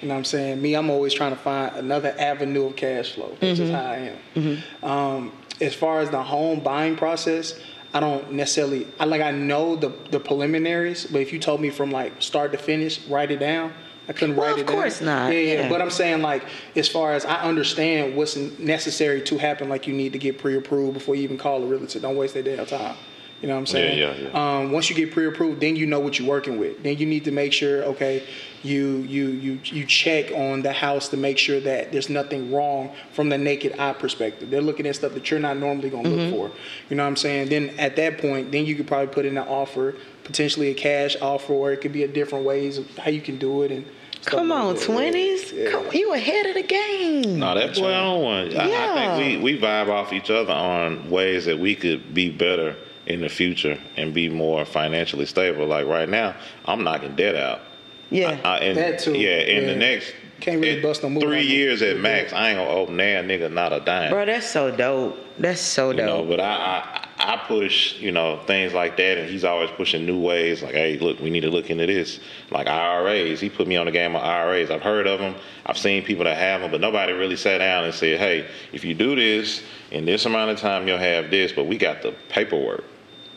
[0.01, 0.61] You know what I'm saying?
[0.61, 3.35] Me, I'm always trying to find another avenue of cash flow.
[3.39, 4.63] That's just how I am.
[4.81, 7.59] Um, as far as the home buying process,
[7.93, 11.69] I don't necessarily I like I know the the preliminaries, but if you told me
[11.69, 13.73] from like start to finish, write it down,
[14.07, 14.75] I couldn't Well, write it down.
[14.75, 15.69] Of course not, Yeah, yeah, yeah.
[15.69, 16.45] But I'm saying like
[16.75, 20.93] as far as I understand what's necessary to happen, like you need to get pre-approved
[20.93, 21.99] before you even call a realtor.
[21.99, 22.95] Don't waste their damn time.
[23.41, 23.97] You know what I'm saying?
[23.97, 24.29] Yeah, yeah,
[24.59, 26.83] Um, once you get pre-approved, then you know what you're working with.
[26.83, 28.23] Then you need to make sure, okay,
[28.63, 32.91] you you you you check on the house to make sure that there's nothing wrong
[33.13, 34.49] from the naked eye perspective.
[34.49, 36.35] They're looking at stuff that you're not normally gonna Mm-hmm.
[36.35, 36.57] look for.
[36.89, 37.47] You know what I'm saying?
[37.47, 41.15] Then at that point, then you could probably put in an offer, potentially a cash
[41.21, 43.85] offer, or it could be a different ways of how you can do it and.
[44.25, 45.53] Come on, twenties.
[45.53, 45.71] Yeah.
[45.71, 47.39] Come, you ahead of the game.
[47.39, 48.53] No, that's what I don't want.
[48.53, 52.29] I, I think we, we vibe off each other on ways that we could be
[52.29, 52.75] better
[53.09, 55.65] in the future and be more financially stable.
[55.65, 56.35] Like right now,
[56.65, 57.61] I'm knocking debt out.
[58.09, 58.39] Yeah.
[58.43, 59.73] I, and, That too, Yeah, in yeah.
[59.73, 62.69] the next Can't really bust no move three on years at max, I ain't gonna
[62.69, 64.11] open now nigga not a dime.
[64.11, 65.17] Bro, that's so dope.
[65.37, 66.29] That's so you know, dope.
[66.29, 70.17] but I, I I push, you know, things like that, and he's always pushing new
[70.19, 70.63] ways.
[70.63, 72.21] Like, hey, look, we need to look into this.
[72.49, 74.71] Like IRAs, he put me on the game of IRAs.
[74.71, 75.35] I've heard of them.
[75.65, 78.85] I've seen people that have them, but nobody really sat down and said, hey, if
[78.85, 81.51] you do this in this amount of time, you'll have this.
[81.51, 82.85] But we got the paperwork,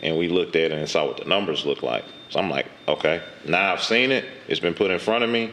[0.03, 2.05] and we looked at it and saw what the numbers look like.
[2.31, 4.25] So I'm like, okay, now I've seen it.
[4.49, 5.53] It's been put in front of me.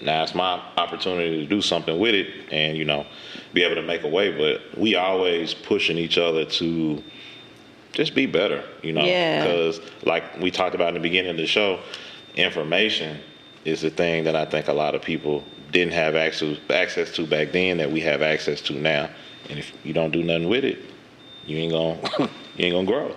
[0.00, 3.06] Now it's my opportunity to do something with it, and you know,
[3.54, 4.36] be able to make a way.
[4.36, 7.02] But we always pushing each other to
[7.92, 9.04] just be better, you know.
[9.04, 9.42] Yeah.
[9.42, 11.80] Because like we talked about in the beginning of the show,
[12.34, 13.18] information
[13.64, 15.42] is the thing that I think a lot of people
[15.72, 19.08] didn't have access access to back then that we have access to now.
[19.48, 20.78] And if you don't do nothing with it,
[21.46, 23.14] you ain't gonna you ain't gonna grow.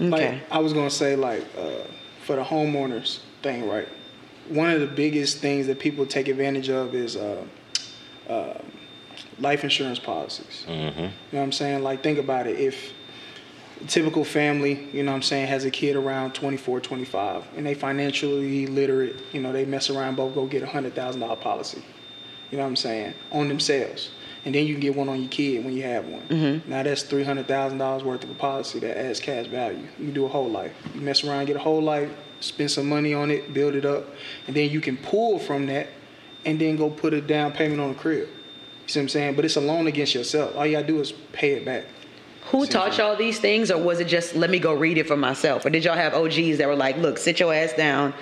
[0.00, 0.08] Okay.
[0.08, 1.84] Like I was gonna say, like uh,
[2.24, 3.88] for the homeowners thing, right?
[4.48, 7.44] One of the biggest things that people take advantage of is uh,
[8.28, 8.58] uh,
[9.38, 10.64] life insurance policies.
[10.66, 11.00] Mm-hmm.
[11.00, 11.82] You know what I'm saying?
[11.82, 12.58] Like think about it.
[12.58, 12.92] If
[13.80, 17.66] a typical family, you know what I'm saying, has a kid around 24, 25, and
[17.66, 21.36] they financially literate, you know, they mess around, both go get a hundred thousand dollar
[21.36, 21.82] policy.
[22.50, 23.14] You know what I'm saying?
[23.32, 24.10] On themselves.
[24.44, 26.22] And then you can get one on your kid when you have one.
[26.28, 26.70] Mm-hmm.
[26.70, 29.86] Now that's three hundred thousand dollars worth of a policy that adds cash value.
[29.98, 30.72] You can do a whole life.
[30.94, 34.04] You mess around, get a whole life, spend some money on it, build it up,
[34.46, 35.88] and then you can pull from that
[36.44, 38.28] and then go put a down payment on a crib.
[38.28, 39.36] You see what I'm saying?
[39.36, 40.54] But it's a loan against yourself.
[40.56, 41.84] All you gotta do is pay it back.
[42.50, 45.16] Who taught y'all these things, or was it just let me go read it for
[45.16, 45.64] myself?
[45.64, 48.12] Or did y'all have OGs that were like, look, sit your ass down.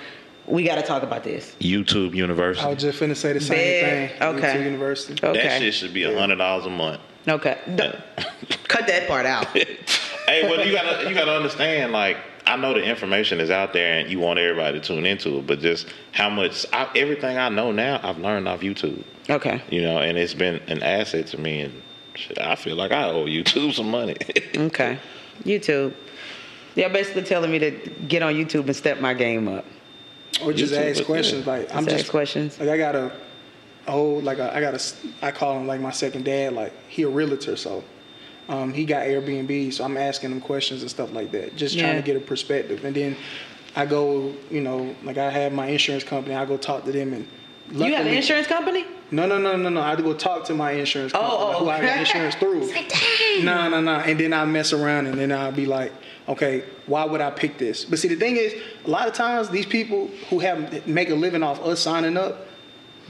[0.45, 1.55] We got to talk about this.
[1.59, 2.65] YouTube University.
[2.65, 4.09] I was just finna say the same Big.
[4.19, 4.21] thing.
[4.21, 4.41] Okay.
[4.59, 5.13] YouTube University.
[5.25, 5.41] Okay.
[5.41, 7.01] That shit should be a hundred dollars a month.
[7.27, 7.57] Okay.
[7.75, 7.91] D-
[8.67, 9.45] Cut that part out.
[9.57, 11.91] hey, well, you gotta you gotta understand.
[11.93, 15.37] Like, I know the information is out there, and you want everybody to tune into
[15.37, 15.47] it.
[15.47, 19.03] But just how much I, everything I know now, I've learned off YouTube.
[19.29, 19.61] Okay.
[19.69, 21.61] You know, and it's been an asset to me.
[21.61, 21.81] And
[22.15, 24.17] shit, I feel like I owe YouTube some money.
[24.55, 24.99] Okay.
[25.43, 25.93] YouTube.
[26.75, 27.71] Y'all basically telling me to
[28.07, 29.63] get on YouTube and step my game up.
[30.45, 31.47] Or just YouTube, ask questions.
[31.47, 32.59] Like I'm Just just ask questions.
[32.59, 33.11] Like I got a,
[33.87, 34.81] whole like a, I got a
[35.21, 36.53] I call him like my second dad.
[36.53, 37.83] Like he a realtor, so
[38.49, 39.73] um, he got Airbnb.
[39.73, 42.85] So I'm asking him questions and stuff like that, just trying to get a perspective.
[42.85, 43.15] And then
[43.75, 46.35] I go, you know, like I have my insurance company.
[46.35, 47.27] I go talk to them and.
[47.71, 48.85] You have an insurance company?
[49.09, 49.81] No, no, no, no, no.
[49.81, 51.99] I have to go talk to my insurance Oh, company, oh, like, who I got
[51.99, 53.43] insurance through.
[53.43, 53.95] No, no, no.
[53.95, 55.91] And then I mess around and then I'll be like,
[56.27, 57.85] okay, why would I pick this?
[57.85, 58.53] But see, the thing is,
[58.85, 62.47] a lot of times these people who have make a living off us signing up,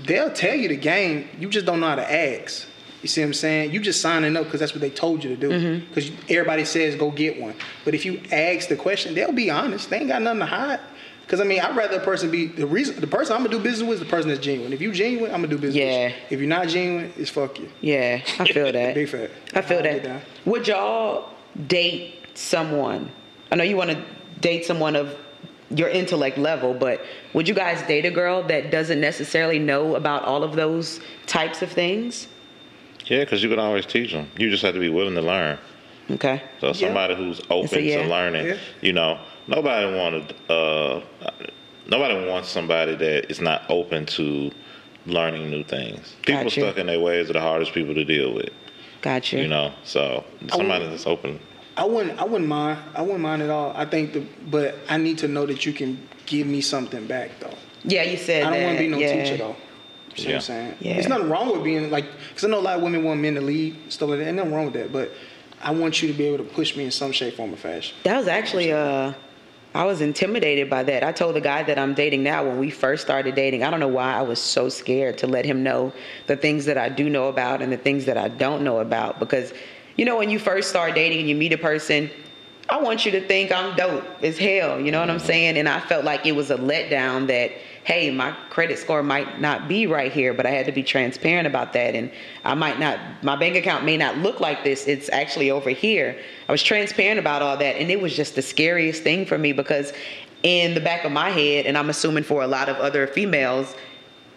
[0.06, 1.28] they'll tell you the game.
[1.40, 2.68] You just don't know how to ask.
[3.02, 3.74] You see what I'm saying?
[3.74, 5.50] You just signing up because that's what they told you to do.
[5.50, 5.88] Mm-hmm.
[5.88, 7.54] Because everybody says go get one.
[7.84, 9.90] But if you ask the question, they'll be honest.
[9.90, 10.80] They ain't got nothing to hide.
[11.22, 13.00] Because I mean, I'd rather a person be the reason.
[13.00, 14.72] The person I'm gonna do business with is the person that's genuine.
[14.72, 15.76] If you genuine, I'm gonna do business.
[15.76, 16.08] Yeah.
[16.08, 16.14] You.
[16.30, 17.70] If you're not genuine, it's fuck you.
[17.82, 18.96] Yeah, I feel that.
[18.96, 19.32] Big fat.
[19.54, 20.22] I feel I'll that.
[20.46, 21.30] Would y'all
[21.68, 23.12] date someone?
[23.52, 24.04] I know you want to
[24.42, 25.16] date someone of
[25.70, 27.02] your intellect level, but
[27.34, 31.62] would you guys date a girl that doesn't necessarily know about all of those types
[31.62, 32.28] of things?
[33.06, 34.30] yeah, because you can always teach them.
[34.38, 35.58] You just have to be willing to learn.
[36.12, 36.42] Okay.
[36.60, 38.04] So somebody who's open yeah.
[38.04, 38.58] to learning, Yeah.
[38.82, 41.02] you know, nobody wanted, uh,
[41.88, 44.52] nobody wants somebody that is not open to
[45.06, 46.16] learning new things.
[46.26, 46.62] People Gotcha.
[46.62, 48.50] stuck in their ways are the hardest people to deal with,
[49.02, 49.38] Gotcha.
[49.38, 49.74] you know.
[49.84, 51.40] So somebody that's open.
[51.76, 52.20] I wouldn't.
[52.20, 52.80] I wouldn't mind.
[52.94, 53.74] I wouldn't mind at all.
[53.76, 54.26] I think the.
[54.50, 57.54] But I need to know that you can give me something back though.
[57.84, 59.24] Yeah, you said I don't want to be no yeah.
[59.24, 59.56] teacher though.
[60.16, 60.36] You see what Yeah.
[60.36, 60.76] I'm saying?
[60.80, 60.94] Yeah.
[60.94, 63.36] There's nothing wrong with being like, because I know a lot of women want men
[63.36, 64.28] to lead, stuff like that.
[64.28, 64.94] Ain't nothing wrong with that.
[64.94, 65.12] But
[65.62, 67.96] I want you to be able to push me in some shape, form, or fashion.
[68.04, 69.14] That was actually uh
[69.76, 71.04] I was intimidated by that.
[71.04, 73.80] I told the guy that I'm dating now when we first started dating, I don't
[73.80, 75.92] know why I was so scared to let him know
[76.28, 79.20] the things that I do know about and the things that I don't know about
[79.20, 79.52] because
[79.96, 82.10] you know when you first start dating and you meet a person,
[82.70, 85.26] I want you to think I'm dope as hell, you know what I'm mm-hmm.
[85.26, 85.58] saying?
[85.58, 87.52] And I felt like it was a letdown that
[87.84, 91.48] hey, my credit score might not be right here, but I had to be transparent
[91.48, 91.96] about that.
[91.96, 92.12] And
[92.46, 94.88] I might not, my bank account may not look like this.
[94.88, 96.18] It's actually over here.
[96.48, 97.76] I was transparent about all that.
[97.76, 99.92] And it was just the scariest thing for me because
[100.44, 103.76] in the back of my head, and I'm assuming for a lot of other females,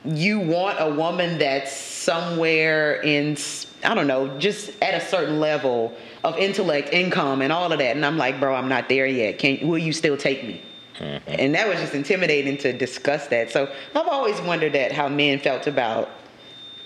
[0.05, 3.37] you want a woman that's somewhere in
[3.85, 7.97] I don't know, just at a certain level of intellect, income, and all of that.
[7.97, 9.39] And I'm like, bro, I'm not there yet.
[9.39, 10.63] Can will you still take me?
[10.99, 11.31] Mm-hmm.
[11.39, 13.51] And that was just intimidating to discuss that.
[13.51, 16.11] So I've always wondered that how men felt about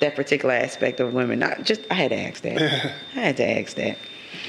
[0.00, 1.38] that particular aspect of women.
[1.38, 2.92] Not just I had to ask that.
[3.16, 3.98] I had to ask that.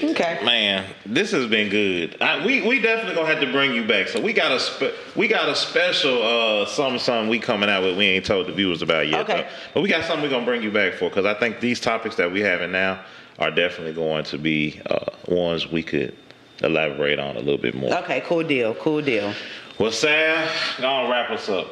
[0.03, 0.39] Okay.
[0.43, 2.21] Man, this has been good.
[2.21, 4.07] I, we we definitely gonna have to bring you back.
[4.07, 7.84] So we got a spe- we got a special uh something something we coming out
[7.84, 7.97] with.
[7.97, 9.21] We ain't told the viewers about yet.
[9.21, 9.41] Okay.
[9.41, 9.47] though.
[9.73, 12.15] But we got something we gonna bring you back for because I think these topics
[12.15, 13.03] that we having now
[13.39, 16.15] are definitely going to be uh, ones we could
[16.63, 17.93] elaborate on a little bit more.
[17.99, 18.73] Okay, cool deal.
[18.75, 19.34] Cool deal.
[19.79, 20.47] Well, Sam,
[20.79, 21.67] gonna wrap us up.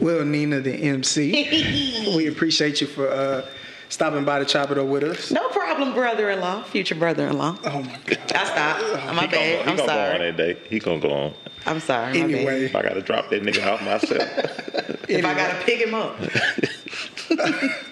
[0.00, 3.46] Well, Nina, the MC, we appreciate you for uh,
[3.88, 5.30] stopping by to chop it up with us.
[5.30, 7.58] No problem, brother-in-law, future brother-in-law.
[7.64, 8.18] Oh my God.
[8.34, 9.14] I stopped.
[9.14, 9.30] My he gonna, bad.
[9.30, 10.18] go, I'm gonna go on sorry.
[10.18, 10.56] that day.
[10.68, 11.34] He gonna go on.
[11.66, 12.20] I'm sorry.
[12.20, 15.08] Anyway, If I gotta drop that nigga off myself.
[15.08, 16.16] if I gotta pick him up,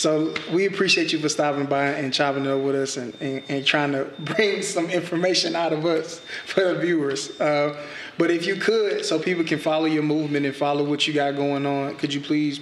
[0.00, 3.42] So we appreciate you for stopping by and chopping it up with us and, and,
[3.48, 7.38] and trying to bring some information out of us for the viewers.
[7.40, 7.76] Uh,
[8.16, 11.36] but if you could, so people can follow your movement and follow what you got
[11.36, 12.60] going on, could you please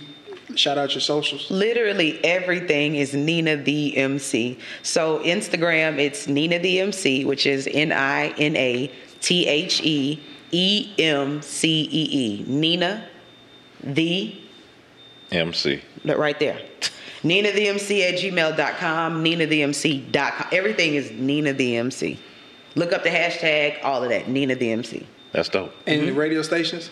[0.55, 1.51] shout out your socials?
[1.51, 4.59] literally everything is Nina the MC.
[4.83, 8.91] So Instagram, it's Nina the MC, which is N I N A
[9.21, 10.21] T H E
[10.51, 12.45] E M C E E.
[12.47, 13.05] Nina
[13.83, 14.35] the
[15.31, 15.83] MC.
[16.05, 16.61] Look right there.
[17.23, 20.47] Nina the MC at gmail.com, Nina the MC.com.
[20.53, 22.19] Everything is Nina the MC.
[22.77, 24.29] Look up the hashtag, all of that.
[24.29, 25.05] Nina the MC.
[25.33, 25.75] That's dope.
[25.87, 26.07] And Mm-hmm.
[26.07, 26.91] the radio stations?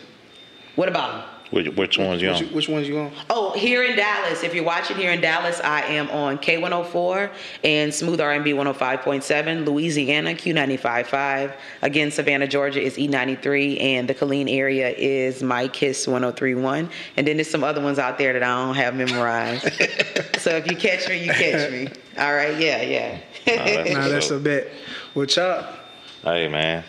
[0.74, 1.35] What about them?
[1.50, 2.42] Which, which ones you on?
[2.46, 3.12] which ones you on?
[3.30, 7.30] Oh, here in Dallas, if you're watching here in Dallas, I am on K104
[7.62, 11.54] and Smooth R&B 105.7, Louisiana Q95.5.
[11.82, 16.90] Again, Savannah, Georgia is E93, and the Killeen area is My Kiss 103.1.
[17.16, 19.62] And then there's some other ones out there that I don't have memorized.
[20.38, 21.88] so if you catch me, you catch me.
[22.18, 23.18] All right, yeah, yeah.
[23.44, 24.66] that's- Nah, that's a bet.
[25.14, 25.78] Well, Chop,
[26.22, 26.82] Hey man,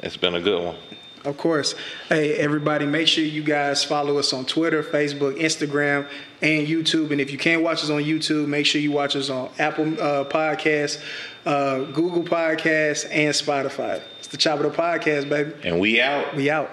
[0.00, 0.76] it's been a good one.
[1.24, 1.74] Of course.
[2.08, 6.08] Hey, everybody, make sure you guys follow us on Twitter, Facebook, Instagram,
[6.40, 7.10] and YouTube.
[7.10, 9.84] And if you can't watch us on YouTube, make sure you watch us on Apple
[10.00, 11.02] uh, Podcasts,
[11.44, 14.00] uh, Google Podcasts, and Spotify.
[14.18, 15.52] It's the Chop It Up Podcast, baby.
[15.62, 16.34] And we out.
[16.34, 16.70] We out.